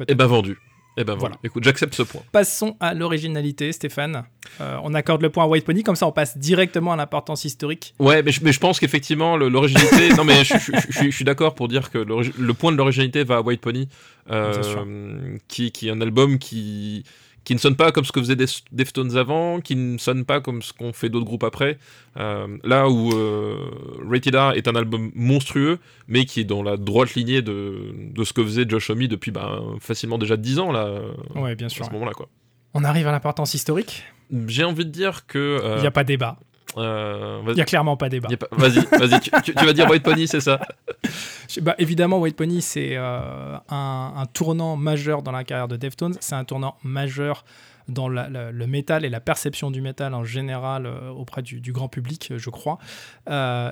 Eh 0.08 0.16
ben, 0.16 0.26
vendu. 0.26 0.58
Eh 0.98 1.04
ben, 1.04 1.14
Voilà. 1.14 1.20
voilà. 1.20 1.36
Écoute, 1.44 1.64
j'accepte 1.64 1.94
ce 1.94 2.04
point. 2.04 2.22
Passons 2.32 2.76
à 2.80 2.94
l'originalité, 2.94 3.72
Stéphane. 3.72 4.24
Euh, 4.60 4.78
on 4.84 4.94
accorde 4.94 5.22
le 5.22 5.30
point 5.30 5.46
à 5.46 5.48
White 5.48 5.64
Pony, 5.64 5.84
comme 5.84 5.96
ça 5.96 6.06
on 6.08 6.12
passe 6.12 6.38
directement 6.38 6.92
à 6.94 6.96
l'importance 6.98 7.46
historique. 7.46 7.94
Ouais, 8.00 8.22
mais 8.24 8.32
je, 8.32 8.44
mais 8.44 8.52
je 8.52 8.60
pense 8.60 8.80
qu'effectivement, 8.80 9.38
l'originalité. 9.38 10.10
non, 10.18 10.24
mais 10.26 10.44
je, 10.44 10.56
je- 10.58 10.72
je- 10.90 11.04
je 11.04 11.10
suis- 11.12 11.24
d'accord 11.26 11.56
pour 11.56 11.68
dire 11.70 11.90
que 11.92 12.00
le 12.00 12.54
point 12.54 12.72
de 12.72 12.78
l'originalité 12.78 13.24
va 13.24 13.38
à 13.38 13.42
White 13.42 13.62
Pony, 13.62 13.88
euh, 14.30 15.38
qui 15.48 15.72
est 15.84 15.90
un 15.92 16.02
album 16.02 16.38
qui, 16.40 17.04
qui 17.50 17.56
ne 17.56 17.60
sonne 17.60 17.76
pas 17.76 17.92
comme 17.92 18.06
ce 18.06 18.12
que 18.12 18.20
faisaient 18.20 18.36
Def- 18.36 18.62
Deftones 18.72 19.18
avant, 19.18 19.60
qui 19.60 19.76
ne 19.76 19.98
sonne 19.98 20.24
pas 20.24 20.40
comme 20.40 20.62
ce 20.62 20.72
qu'ont 20.72 20.94
fait 20.94 21.10
d'autres 21.10 21.26
groupes 21.26 21.44
après. 21.44 21.80
Euh, 22.18 22.46
là 22.64 22.88
où 22.90 23.12
euh, 23.12 23.58
Rated 24.08 24.36
R 24.36 24.52
est 24.54 24.68
un 24.68 24.76
album 24.76 25.10
monstrueux, 25.16 25.80
mais 26.08 26.26
qui 26.26 26.42
est 26.42 26.44
dans 26.44 26.62
la 26.62 26.78
droite 26.78 27.16
lignée 27.16 27.42
de, 27.42 27.92
de 28.14 28.24
ce 28.24 28.34
que 28.34 28.44
faisait 28.44 28.66
Josh 28.70 28.92
Homme 28.92 29.08
depuis 29.08 29.32
bah, 29.32 29.60
facilement 29.80 30.20
déjà 30.20 30.38
10 30.38 30.60
ans, 30.60 30.72
là, 30.72 31.02
Ouais, 31.34 31.56
bien 31.56 31.66
à 31.66 31.70
sûr. 31.72 31.86
ce 31.86 31.90
moment-là. 31.90 32.12
quoi. 32.12 32.28
On 32.76 32.84
arrive 32.84 33.08
à 33.08 33.12
l'importance 33.12 33.56
historique. 33.56 34.04
J'ai 34.46 34.64
envie 34.64 34.86
de 34.86 34.92
dire 34.92 35.26
que. 35.26 35.60
Il 35.64 35.66
euh, 35.66 35.82
n'y 35.82 35.88
a 35.88 35.92
pas 35.92 36.04
débat. 36.04 36.38
Euh, 36.78 37.42
Il 37.48 37.54
n'y 37.56 37.62
a 37.62 37.66
clairement 37.66 37.98
pas 37.98 38.10
débat. 38.10 38.30
pas- 38.38 38.48
Vas-y, 38.52 38.86
vas-y, 38.86 39.20
tu, 39.22 39.32
tu- 39.44 39.54
tu 39.56 39.66
vas 39.66 39.74
dire 39.74 39.90
White 39.90 40.04
Pony, 40.04 40.28
c'est 40.28 40.42
ça? 40.42 40.60
Bah, 41.62 41.76
évidemment, 41.80 42.20
White 42.20 42.36
Pony, 42.36 42.62
c'est 42.62 42.96
euh, 42.96 43.58
un, 43.70 44.14
un 44.16 44.26
tournant 44.28 44.76
majeur 44.78 45.22
dans 45.24 45.32
la 45.32 45.44
carrière 45.44 45.68
de 45.68 45.78
Deftones. 45.78 46.16
C'est 46.20 46.36
un 46.36 46.44
tournant 46.44 46.76
majeur 46.84 47.44
dans 47.88 48.08
la- 48.08 48.30
la- 48.30 48.52
le 48.52 48.68
métal 48.68 49.04
et 49.04 49.10
la 49.10 49.20
perception 49.20 49.72
du 49.72 49.82
métal 49.82 50.14
en 50.14 50.24
général 50.24 50.86
euh, 50.86 51.10
auprès 51.10 51.42
du, 51.42 51.60
du 51.60 51.72
grand 51.72 51.88
public, 51.88 52.34
je 52.38 52.50
crois. 52.52 52.78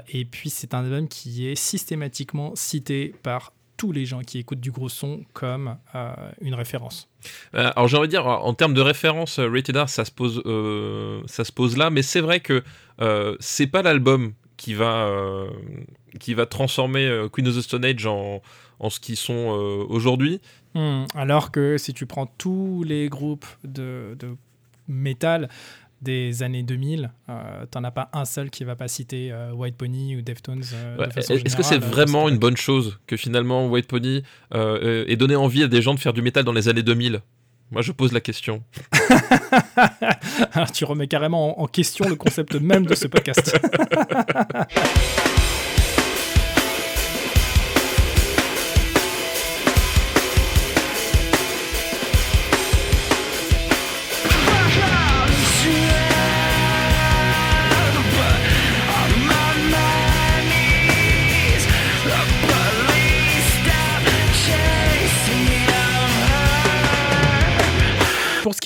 Et 0.10 0.26
puis, 0.26 0.50
c'est 0.50 0.74
un 0.74 0.80
album 0.84 1.08
qui 1.08 1.48
est 1.48 1.56
systématiquement 1.56 2.54
cité 2.56 3.14
par 3.22 3.54
tous 3.78 3.92
les 3.92 4.06
gens 4.06 4.22
qui 4.22 4.40
écoutent 4.40 4.60
du 4.60 4.72
gros 4.72 4.90
son 4.90 5.22
comme 5.34 5.78
euh, 5.96 6.14
une 6.42 6.56
référence. 6.56 7.10
Euh, 7.56 7.72
alors 7.76 7.88
j'ai 7.88 7.98
envie 7.98 8.08
de 8.08 8.12
dire, 8.12 8.26
en 8.26 8.54
termes 8.54 8.74
de 8.74 8.82
référence, 8.82 9.40
euh, 9.40 9.48
Rated 9.50 9.78
R, 9.78 9.88
ça 9.88 10.04
se 10.04 10.12
pose, 10.12 10.42
euh, 10.46 11.22
ça 11.28 11.46
se 11.46 11.52
pose 11.52 11.78
là, 11.78 11.90
mais 11.90 12.02
c'est 12.02 12.22
vrai 12.22 12.40
que 12.40 12.64
euh, 13.02 13.38
c'est 13.40 13.68
pas 13.68 13.84
l'album 13.84 14.34
qui 14.58 14.74
va, 14.74 15.08
qui 16.20 16.34
va 16.34 16.48
transformer 16.48 17.28
Queen 17.32 17.48
of 17.48 17.56
the 17.56 17.62
Stone 17.62 17.86
Age 17.86 18.08
en, 18.08 18.42
en 18.80 18.90
ce 18.90 19.00
qu'ils 19.00 19.16
sont 19.16 19.86
aujourd'hui. 19.88 20.42
Hmm, 20.74 21.04
alors 21.14 21.52
que 21.52 21.78
si 21.78 21.94
tu 21.94 22.08
prends 22.08 22.26
tous 22.26 22.84
les 22.84 23.08
groupes 23.08 23.46
de, 23.64 24.16
de 24.18 24.36
métal 24.88 25.48
des 26.02 26.44
années 26.44 26.64
2000, 26.64 27.12
euh, 27.30 27.66
t'en 27.72 27.84
as 27.84 27.92
pas 27.92 28.10
un 28.14 28.26
seul 28.26 28.50
qui 28.50 28.64
va 28.64 28.76
pas 28.76 28.88
citer 28.88 29.32
euh, 29.32 29.52
White 29.54 29.76
Pony 29.78 30.16
ou 30.16 30.22
Deftones. 30.22 30.64
euh, 30.74 30.98
Ouais, 30.98 31.08
de 31.08 31.14
façon 31.14 31.34
Est-ce 31.34 31.56
que 31.58 31.64
c'est 31.64 31.78
vraiment 31.80 32.30
une 32.30 32.38
bonne 32.38 32.58
chose 32.58 33.00
que 33.08 33.18
finalement 33.18 33.68
White 33.68 33.88
Pony 33.88 34.24
ait 34.54 35.16
donné 35.16 35.36
envie 35.36 35.64
à 35.64 35.68
des 35.68 35.82
gens 35.82 35.94
de 35.94 36.00
faire 36.00 36.14
du 36.14 36.22
métal 36.22 36.44
dans 36.44 36.54
les 36.54 36.70
années 36.70 36.84
2000 36.84 37.22
Moi 37.72 37.82
je 37.82 37.92
pose 37.92 38.14
la 38.14 38.22
question. 38.22 38.64
que- 38.72 38.98
Alors, 40.54 40.72
tu 40.74 40.86
remets 40.86 41.08
carrément 41.08 41.60
en, 41.60 41.64
en 41.64 41.68
question 41.68 42.08
le 42.08 42.16
concept 42.16 42.56
même 42.56 42.86
de 42.86 42.96
ce 42.96 43.08
podcast. 43.08 43.58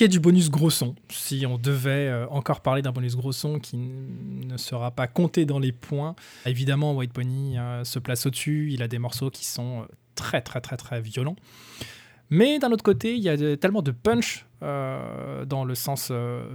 du 0.08 0.20
bonus 0.20 0.50
gros 0.50 0.70
son, 0.70 0.94
si 1.10 1.44
on 1.46 1.58
devait 1.58 2.08
euh, 2.08 2.26
encore 2.28 2.60
parler 2.60 2.82
d'un 2.82 2.92
bonus 2.92 3.16
gros 3.16 3.32
son 3.32 3.58
qui 3.58 3.76
ne 3.76 4.56
sera 4.56 4.90
pas 4.90 5.06
compté 5.06 5.44
dans 5.44 5.58
les 5.58 5.72
points, 5.72 6.14
évidemment 6.46 6.94
White 6.94 7.12
Pony 7.12 7.58
euh, 7.58 7.84
se 7.84 7.98
place 7.98 8.26
au-dessus, 8.26 8.70
il 8.72 8.82
a 8.82 8.88
des 8.88 8.98
morceaux 8.98 9.30
qui 9.30 9.44
sont 9.44 9.80
euh, 9.80 9.84
très 10.14 10.40
très 10.40 10.60
très 10.60 10.76
très 10.76 11.00
violents. 11.00 11.36
Mais 12.30 12.58
d'un 12.58 12.70
autre 12.72 12.84
côté, 12.84 13.14
il 13.14 13.22
y 13.22 13.28
a 13.28 13.56
tellement 13.58 13.82
de 13.82 13.90
punch 13.90 14.46
dans 14.62 15.64
le 15.66 15.74
sens 15.74 16.10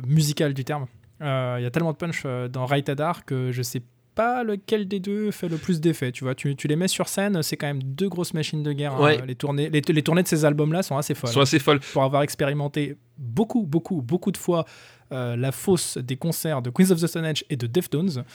musical 0.08 0.56
du 0.56 0.64
terme. 0.64 0.88
Il 1.22 1.26
y 1.26 1.66
a 1.66 1.70
tellement 1.70 1.92
de 1.92 1.98
punch 1.98 2.26
dans 2.26 2.66
Rated 2.66 3.00
R 3.00 3.26
que 3.26 3.52
je 3.52 3.62
sais 3.62 3.84
pas 4.18 4.44
lequel 4.44 4.88
des 4.88 5.00
deux 5.00 5.32
fait 5.32 5.48
le 5.48 5.58
plus 5.58 5.80
d'effet. 5.80 6.12
Tu 6.12 6.24
vois, 6.26 6.36
tu, 6.36 6.56
tu 6.56 6.68
les 6.68 6.76
mets 6.76 6.90
sur 6.90 7.08
scène, 7.08 7.42
c'est 7.44 7.56
quand 7.56 7.68
même 7.68 7.82
deux 7.84 8.10
grosses 8.10 8.34
machines 8.34 8.64
de 8.64 8.74
guerre. 8.74 8.94
hein. 8.96 9.26
Les, 9.26 9.36
tournées, 9.36 9.70
les, 9.70 9.80
les 9.82 10.04
tournées 10.04 10.24
de 10.24 10.28
ces 10.28 10.44
albums-là 10.44 10.84
sont 10.84 10.98
assez 10.98 11.14
folles 11.16 11.30
sont 11.32 11.42
assez 11.42 11.60
folles. 11.60 11.80
pour 11.94 12.04
avoir 12.04 12.24
expérimenté 12.24 12.98
beaucoup, 13.18 13.64
beaucoup, 13.64 14.02
beaucoup 14.02 14.32
de 14.32 14.38
fois 14.38 14.66
euh, 15.14 15.38
la 15.38 15.52
fosse 15.54 15.98
des 15.98 16.18
concerts 16.18 16.62
de 16.62 16.70
Queens 16.70 16.92
of 16.92 17.00
the 17.02 17.08
Stone 17.08 17.24
Age 17.26 17.46
et 17.50 17.56
de 17.56 17.68
Deftones. 17.68 18.26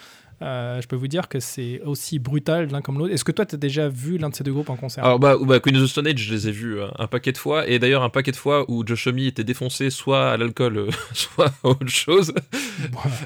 Euh, 0.43 0.81
je 0.81 0.89
peux 0.89 0.97
vous 0.97 1.07
dire 1.07 1.29
que 1.29 1.39
c'est 1.41 1.81
aussi 1.85 2.19
brutal 2.19 2.69
l'un 2.73 2.81
comme 2.81 2.99
l'autre. 2.99 3.13
Est-ce 3.15 3.25
que 3.25 3.31
toi, 3.33 3.47
tu 3.47 3.55
as 3.55 3.59
déjà 3.59 3.89
vu 3.89 4.19
l'un 4.19 4.29
de 4.29 4.35
ces 4.35 4.43
deux 4.43 4.53
groupes 4.53 4.71
en 4.71 4.77
concert? 4.77 5.05
Alors 5.05 5.19
bah, 5.21 5.37
bah 5.41 5.61
Queen 5.61 5.77
of 5.77 5.85
the 5.85 5.87
Stone 5.87 6.07
Age, 6.09 6.19
je 6.19 6.35
les 6.35 6.49
ai 6.49 6.51
vus 6.51 6.81
euh, 6.81 6.87
un 6.99 7.07
paquet 7.07 7.31
de 7.33 7.39
fois, 7.39 7.69
et 7.69 7.79
d'ailleurs 7.79 8.03
un 8.03 8.09
paquet 8.09 8.33
de 8.33 8.37
fois 8.37 8.65
où 8.69 8.85
Josh 8.85 9.07
Homme 9.07 9.19
était 9.21 9.45
défoncé 9.45 9.91
soit 9.91 10.31
à 10.33 10.37
l'alcool, 10.37 10.77
euh, 10.79 10.91
soit 11.13 11.47
à 11.63 11.69
autre 11.69 11.87
chose. 11.89 12.35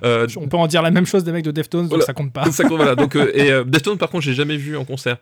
Euh, 0.04 0.26
On 0.36 0.48
peut 0.48 0.58
en 0.58 0.66
dire 0.66 0.82
la 0.82 0.90
même 0.90 1.06
chose 1.06 1.24
des 1.24 1.32
mecs 1.32 1.44
de 1.44 1.50
Deftones, 1.52 1.82
donc 1.82 1.90
Voilà. 1.90 2.04
ça 2.04 2.12
compte 2.12 2.32
pas. 2.32 2.44
donc 2.44 2.52
ça 2.52 2.64
compte, 2.64 2.76
voilà. 2.76 2.94
Donc 2.94 3.16
et 3.34 3.50
Deftones 3.66 3.98
par 3.98 4.10
contre, 4.10 4.24
j'ai 4.24 4.34
jamais 4.34 4.56
vu 4.56 4.76
en 4.76 4.84
concert. 4.84 5.16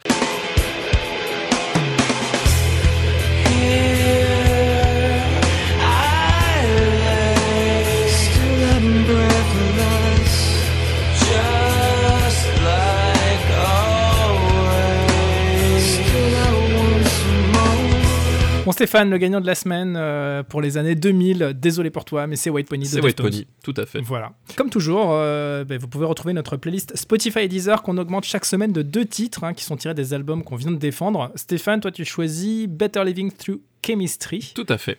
Stéphane, 18.85 19.09
le 19.09 19.17
gagnant 19.17 19.41
de 19.41 19.47
la 19.47 19.55
semaine 19.55 19.95
euh, 19.97 20.43
pour 20.43 20.61
les 20.61 20.77
années 20.77 20.95
2000, 20.95 21.55
désolé 21.57 21.89
pour 21.89 22.05
toi, 22.05 22.27
mais 22.27 22.37
c'est 22.37 22.51
White 22.51 22.69
Pony 22.69 22.85
C'est 22.85 23.01
White. 23.01 23.17
Pony, 23.17 23.47
tout 23.63 23.73
à 23.79 23.87
fait. 23.87 24.03
Voilà. 24.03 24.33
Comme 24.57 24.69
toujours, 24.69 25.09
euh, 25.13 25.65
ben, 25.65 25.79
vous 25.79 25.89
pouvez 25.89 26.05
retrouver 26.05 26.35
notre 26.35 26.59
playlist 26.59 26.95
Spotify 26.95 27.39
et 27.39 27.49
Deezer 27.49 27.83
qu'on 27.83 27.97
augmente 27.97 28.25
chaque 28.25 28.45
semaine 28.45 28.73
de 28.73 28.83
deux 28.83 29.07
titres 29.07 29.43
hein, 29.43 29.55
qui 29.55 29.65
sont 29.65 29.79
tirés 29.79 29.95
des 29.95 30.13
albums 30.13 30.45
qu'on 30.45 30.57
vient 30.57 30.71
de 30.71 30.77
défendre. 30.77 31.33
Stéphane, 31.35 31.81
toi 31.81 31.93
tu 31.93 32.05
choisis 32.05 32.67
Better 32.69 33.03
Living 33.07 33.33
Through 33.33 33.61
Chemistry. 33.83 34.53
Tout 34.55 34.67
à 34.69 34.77
fait. 34.77 34.99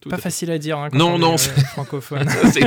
Tout 0.00 0.08
Pas 0.10 0.18
facile 0.18 0.50
à 0.50 0.58
dire 0.58 0.78
hein, 0.78 0.88
quand 0.90 0.98
Non, 0.98 1.14
on 1.14 1.18
non, 1.18 1.34
est, 1.34 1.38
c'est- 1.38 1.50
euh, 1.58 1.62
francophone. 1.64 2.28
C'est- 2.52 2.60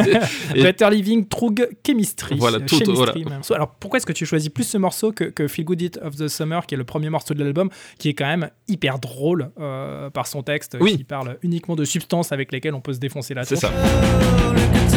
et- 0.56 0.62
Better 0.64 0.90
Living 0.90 1.28
Through 1.28 1.54
Chemistry. 1.86 2.36
Voilà, 2.38 2.60
tout- 2.60 2.80
Chemistry, 2.80 3.24
voilà. 3.24 3.40
Alors 3.56 3.70
pourquoi 3.80 3.98
est-ce 3.98 4.06
que 4.06 4.14
tu 4.14 4.26
choisis 4.26 4.50
plus 4.50 4.64
ce 4.64 4.78
morceau 4.78 5.12
que, 5.12 5.26
que 5.26 5.48
Feel 5.48 5.66
Good 5.66 5.82
It 5.82 6.00
of 6.04 6.16
the 6.16 6.28
Summer, 6.28 6.66
qui 6.66 6.76
est 6.76 6.78
le 6.78 6.84
premier 6.84 7.10
morceau 7.10 7.34
de 7.34 7.44
l'album, 7.44 7.70
qui 8.00 8.10
est 8.10 8.14
quand 8.14 8.26
même 8.28 8.50
hyper 8.68 9.00
drôle 9.00 9.52
euh, 9.60 10.10
par 10.10 10.28
son 10.28 10.42
texte, 10.44 10.78
Oui. 10.82 10.98
qui 10.98 11.04
parle 11.04 11.38
uniquement 11.44 11.76
de 11.76 11.86
substances 11.86 12.32
avec 12.32 12.52
lesquelles 12.52 12.74
on 12.76 12.82
peut 12.82 12.94
se 12.94 13.00
défoncer 13.00 13.34
la 13.34 13.44
C'est 13.46 13.56
tronche. 13.56 13.72
ça. 13.72 14.97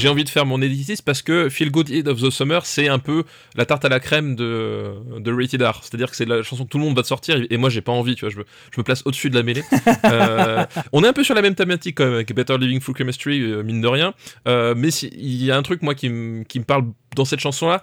J'ai 0.00 0.08
envie 0.08 0.22
de 0.22 0.28
faire 0.28 0.46
mon 0.46 0.62
éditisme 0.62 1.02
parce 1.04 1.22
que 1.22 1.48
Feel 1.48 1.70
Good 1.72 1.88
Hit 1.90 2.06
of 2.06 2.20
the 2.22 2.30
Summer, 2.30 2.64
c'est 2.64 2.86
un 2.88 3.00
peu 3.00 3.24
la 3.56 3.66
tarte 3.66 3.84
à 3.84 3.88
la 3.88 3.98
crème 3.98 4.36
de, 4.36 4.92
de 5.18 5.32
Rated 5.32 5.60
R. 5.60 5.80
C'est-à-dire 5.82 6.08
que 6.10 6.16
c'est 6.16 6.24
la 6.24 6.42
chanson 6.44 6.64
que 6.64 6.68
tout 6.70 6.78
le 6.78 6.84
monde 6.84 6.94
va 6.94 7.02
te 7.02 7.08
sortir 7.08 7.40
et 7.50 7.56
moi 7.56 7.68
j'ai 7.68 7.80
pas 7.80 7.90
envie, 7.92 8.14
tu 8.14 8.24
vois, 8.24 8.30
je 8.32 8.38
me, 8.38 8.44
je 8.72 8.78
me 8.80 8.84
place 8.84 9.02
au-dessus 9.06 9.28
de 9.30 9.34
la 9.34 9.42
mêlée. 9.42 9.62
Euh, 10.04 10.64
on 10.92 11.02
est 11.02 11.08
un 11.08 11.12
peu 11.12 11.24
sur 11.24 11.34
la 11.34 11.42
même 11.42 11.54
thématique 11.54 11.96
quand 11.96 12.04
même 12.04 12.14
avec 12.14 12.32
Better 12.34 12.56
Living 12.58 12.80
Through 12.80 12.96
Chemistry, 12.96 13.40
euh, 13.42 13.62
mine 13.62 13.80
de 13.80 13.86
rien. 13.88 14.14
Euh, 14.46 14.74
mais 14.76 14.90
si- 14.90 15.10
il 15.12 15.44
y 15.44 15.50
a 15.50 15.56
un 15.56 15.62
truc, 15.62 15.82
moi, 15.82 15.94
qui, 15.94 16.08
me- 16.08 16.44
qui 16.44 16.58
me 16.60 16.64
parle 16.64 16.84
dans 17.16 17.24
cette 17.24 17.40
chanson-là, 17.40 17.82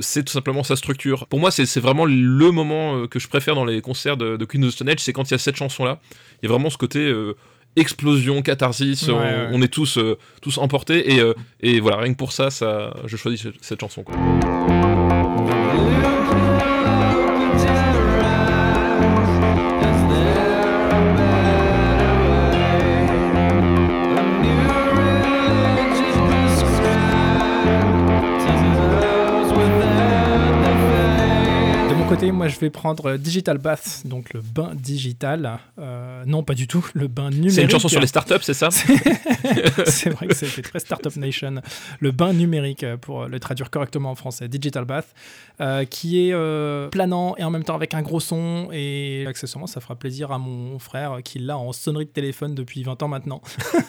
c'est 0.00 0.24
tout 0.24 0.32
simplement 0.32 0.62
sa 0.64 0.76
structure. 0.76 1.26
Pour 1.26 1.38
moi, 1.40 1.50
c'est 1.50 1.78
vraiment 1.80 2.04
le 2.06 2.50
moment 2.50 3.06
que 3.06 3.18
je 3.18 3.28
préfère 3.28 3.54
dans 3.54 3.64
les 3.64 3.80
concerts 3.82 4.16
de, 4.16 4.36
de 4.36 4.44
Queen 4.44 4.64
of 4.64 4.70
the 4.70 4.74
Stone 4.74 4.88
Age, 4.88 4.98
c'est 5.00 5.12
quand 5.12 5.28
il 5.28 5.32
y 5.32 5.34
a 5.34 5.38
cette 5.38 5.56
chanson-là. 5.56 6.00
Il 6.42 6.46
y 6.46 6.48
a 6.48 6.52
vraiment 6.52 6.70
ce 6.70 6.78
côté 6.78 7.12
explosion, 7.76 8.42
catharsis, 8.42 9.02
Ouais, 9.08 9.12
on, 9.14 9.18
ouais. 9.18 9.48
on 9.52 9.62
est 9.62 9.68
tous, 9.72 9.98
euh, 9.98 10.18
tous 10.42 10.58
emportés, 10.58 11.12
et, 11.14 11.20
euh, 11.20 11.34
et 11.60 11.80
voilà, 11.80 11.98
rien 11.98 12.12
que 12.12 12.18
pour 12.18 12.32
ça, 12.32 12.50
ça 12.50 12.94
je 13.06 13.16
choisis 13.16 13.42
cette- 13.42 13.54
cette 13.64 13.80
chanson. 13.80 14.02
Quoi. 14.02 14.16
Côté, 32.20 32.32
moi 32.32 32.48
je 32.48 32.58
vais 32.58 32.70
prendre 32.70 33.10
euh, 33.10 33.18
Digital 33.18 33.58
Bath, 33.58 34.02
donc 34.04 34.32
le 34.32 34.40
bain 34.40 34.72
digital. 34.74 35.58
Euh, 35.78 36.24
non, 36.26 36.42
pas 36.42 36.54
du 36.54 36.66
tout, 36.66 36.86
le 36.94 37.08
bain 37.08 37.30
numérique. 37.30 37.52
C'est 37.52 37.62
une 37.62 37.70
chanson 37.70 37.88
sur 37.88 38.00
les 38.00 38.06
startups, 38.06 38.42
c'est 38.42 38.54
ça 38.54 38.70
C'est 39.86 40.10
vrai 40.10 40.26
que 40.26 40.34
c'était 40.34 40.62
très 40.62 40.78
Startup 40.78 41.14
Nation. 41.16 41.62
Le 41.98 42.10
bain 42.10 42.32
numérique, 42.32 42.84
euh, 42.84 42.96
pour 42.96 43.26
le 43.26 43.40
traduire 43.40 43.70
correctement 43.70 44.10
en 44.10 44.14
français, 44.14 44.48
Digital 44.48 44.84
Bath, 44.84 45.06
euh, 45.60 45.84
qui 45.84 46.28
est 46.28 46.32
euh, 46.32 46.88
planant 46.88 47.36
et 47.36 47.44
en 47.44 47.50
même 47.50 47.64
temps 47.64 47.74
avec 47.74 47.94
un 47.94 48.02
gros 48.02 48.20
son. 48.20 48.68
Et 48.72 49.24
accessoirement, 49.26 49.66
ça 49.66 49.80
fera 49.80 49.96
plaisir 49.96 50.32
à 50.32 50.38
mon 50.38 50.78
frère 50.78 51.18
qui 51.24 51.38
l'a 51.38 51.58
en 51.58 51.72
sonnerie 51.72 52.06
de 52.06 52.10
téléphone 52.10 52.54
depuis 52.54 52.82
20 52.82 53.02
ans 53.02 53.08
maintenant. 53.08 53.40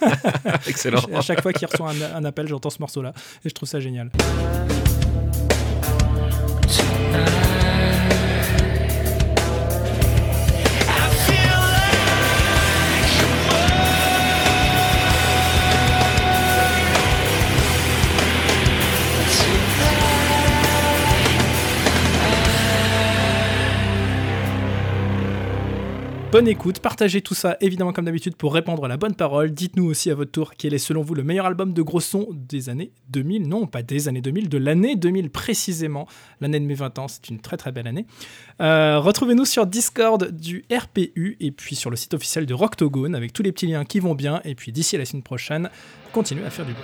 Excellent. 0.67 1.01
à 1.13 1.21
chaque 1.21 1.41
fois 1.41 1.53
qu'il 1.53 1.67
reçoit 1.67 1.89
un, 1.89 2.15
un 2.15 2.25
appel, 2.25 2.47
j'entends 2.47 2.69
ce 2.69 2.79
morceau-là. 2.79 3.13
Et 3.43 3.49
je 3.49 3.53
trouve 3.53 3.67
ça 3.67 3.79
génial. 3.79 4.11
Bonne 26.31 26.47
écoute, 26.47 26.79
partagez 26.79 27.21
tout 27.21 27.33
ça 27.33 27.57
évidemment 27.59 27.91
comme 27.91 28.05
d'habitude 28.05 28.37
pour 28.37 28.53
répondre 28.53 28.85
à 28.85 28.87
la 28.87 28.95
bonne 28.95 29.15
parole. 29.15 29.51
Dites-nous 29.51 29.83
aussi 29.83 30.09
à 30.09 30.15
votre 30.15 30.31
tour 30.31 30.53
quel 30.57 30.73
est 30.73 30.77
selon 30.77 31.01
vous 31.01 31.13
le 31.13 31.23
meilleur 31.23 31.45
album 31.45 31.73
de 31.73 31.81
gros 31.81 31.99
son 31.99 32.29
des 32.31 32.69
années 32.69 32.93
2000. 33.09 33.49
Non, 33.49 33.67
pas 33.67 33.83
des 33.83 34.07
années 34.07 34.21
2000, 34.21 34.47
de 34.47 34.57
l'année 34.57 34.95
2000 34.95 35.29
précisément. 35.29 36.07
L'année 36.39 36.61
de 36.61 36.65
mes 36.65 36.73
20 36.73 36.99
ans, 36.99 37.09
c'est 37.09 37.27
une 37.27 37.41
très 37.41 37.57
très 37.57 37.73
belle 37.73 37.85
année. 37.85 38.05
Euh, 38.61 38.99
Retrouvez-nous 38.99 39.43
sur 39.43 39.65
Discord 39.65 40.31
du 40.31 40.63
RPU 40.71 41.35
et 41.41 41.51
puis 41.51 41.75
sur 41.75 41.89
le 41.89 41.97
site 41.97 42.13
officiel 42.13 42.45
de 42.45 42.53
Rocktogone 42.53 43.13
avec 43.13 43.33
tous 43.33 43.43
les 43.43 43.51
petits 43.51 43.67
liens 43.67 43.83
qui 43.83 43.99
vont 43.99 44.15
bien. 44.15 44.39
Et 44.45 44.55
puis 44.55 44.71
d'ici 44.71 44.95
à 44.95 44.99
la 44.99 45.05
semaine 45.05 45.23
prochaine, 45.23 45.69
continuez 46.13 46.45
à 46.45 46.49
faire 46.49 46.65
du 46.65 46.71
bon. 46.71 46.79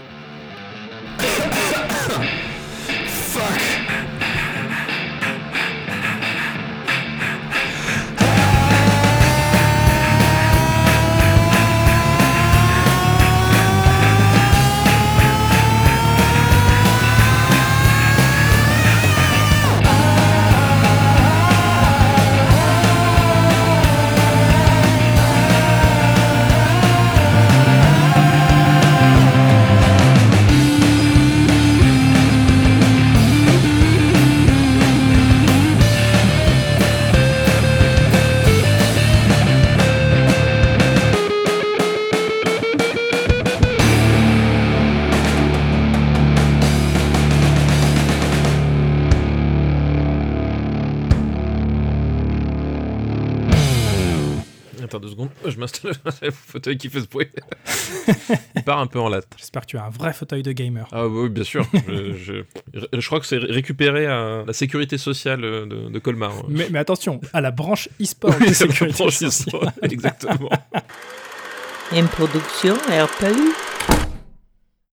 Le 56.22 56.32
fauteuil 56.32 56.78
qui 56.78 56.90
fait 56.90 57.02
ce 57.02 57.08
bruit. 57.08 57.28
Il 58.56 58.64
part 58.64 58.80
un 58.80 58.88
peu 58.88 59.00
en 59.00 59.10
latte. 59.10 59.28
J'espère 59.38 59.62
que 59.64 59.68
tu 59.68 59.78
as 59.78 59.86
un 59.86 59.90
vrai 59.90 60.14
fauteuil 60.14 60.44
de 60.44 60.52
gamer. 60.52 60.88
Ah 60.92 61.08
oui, 61.08 61.30
bien 61.30 61.44
sûr. 61.44 61.66
je, 61.88 62.14
je- 62.74 62.86
je 63.00 63.08
crois 63.08 63.20
que 63.20 63.26
c'est 63.26 63.38
récupéré 63.38 64.06
à 64.08 64.44
la 64.46 64.54
sécurité 64.54 64.98
sociale 64.98 65.42
de, 65.42 65.90
de 65.90 66.00
Colmar. 66.00 66.34
Mais, 66.50 66.68
mais 66.72 66.80
attention, 66.80 67.20
à 67.34 67.42
la 67.42 67.52
branche 67.52 67.90
e-sport 68.02 68.36
Oui, 68.40 68.48
de 68.50 68.54
c'est 68.54 68.66
la 68.66 68.72
sécurité 68.74 68.98
branche 69.04 69.16
sociale. 69.18 69.48
e-sport, 69.48 69.72
Exactement. 69.84 70.50
Une 71.96 72.08
production 72.08 72.76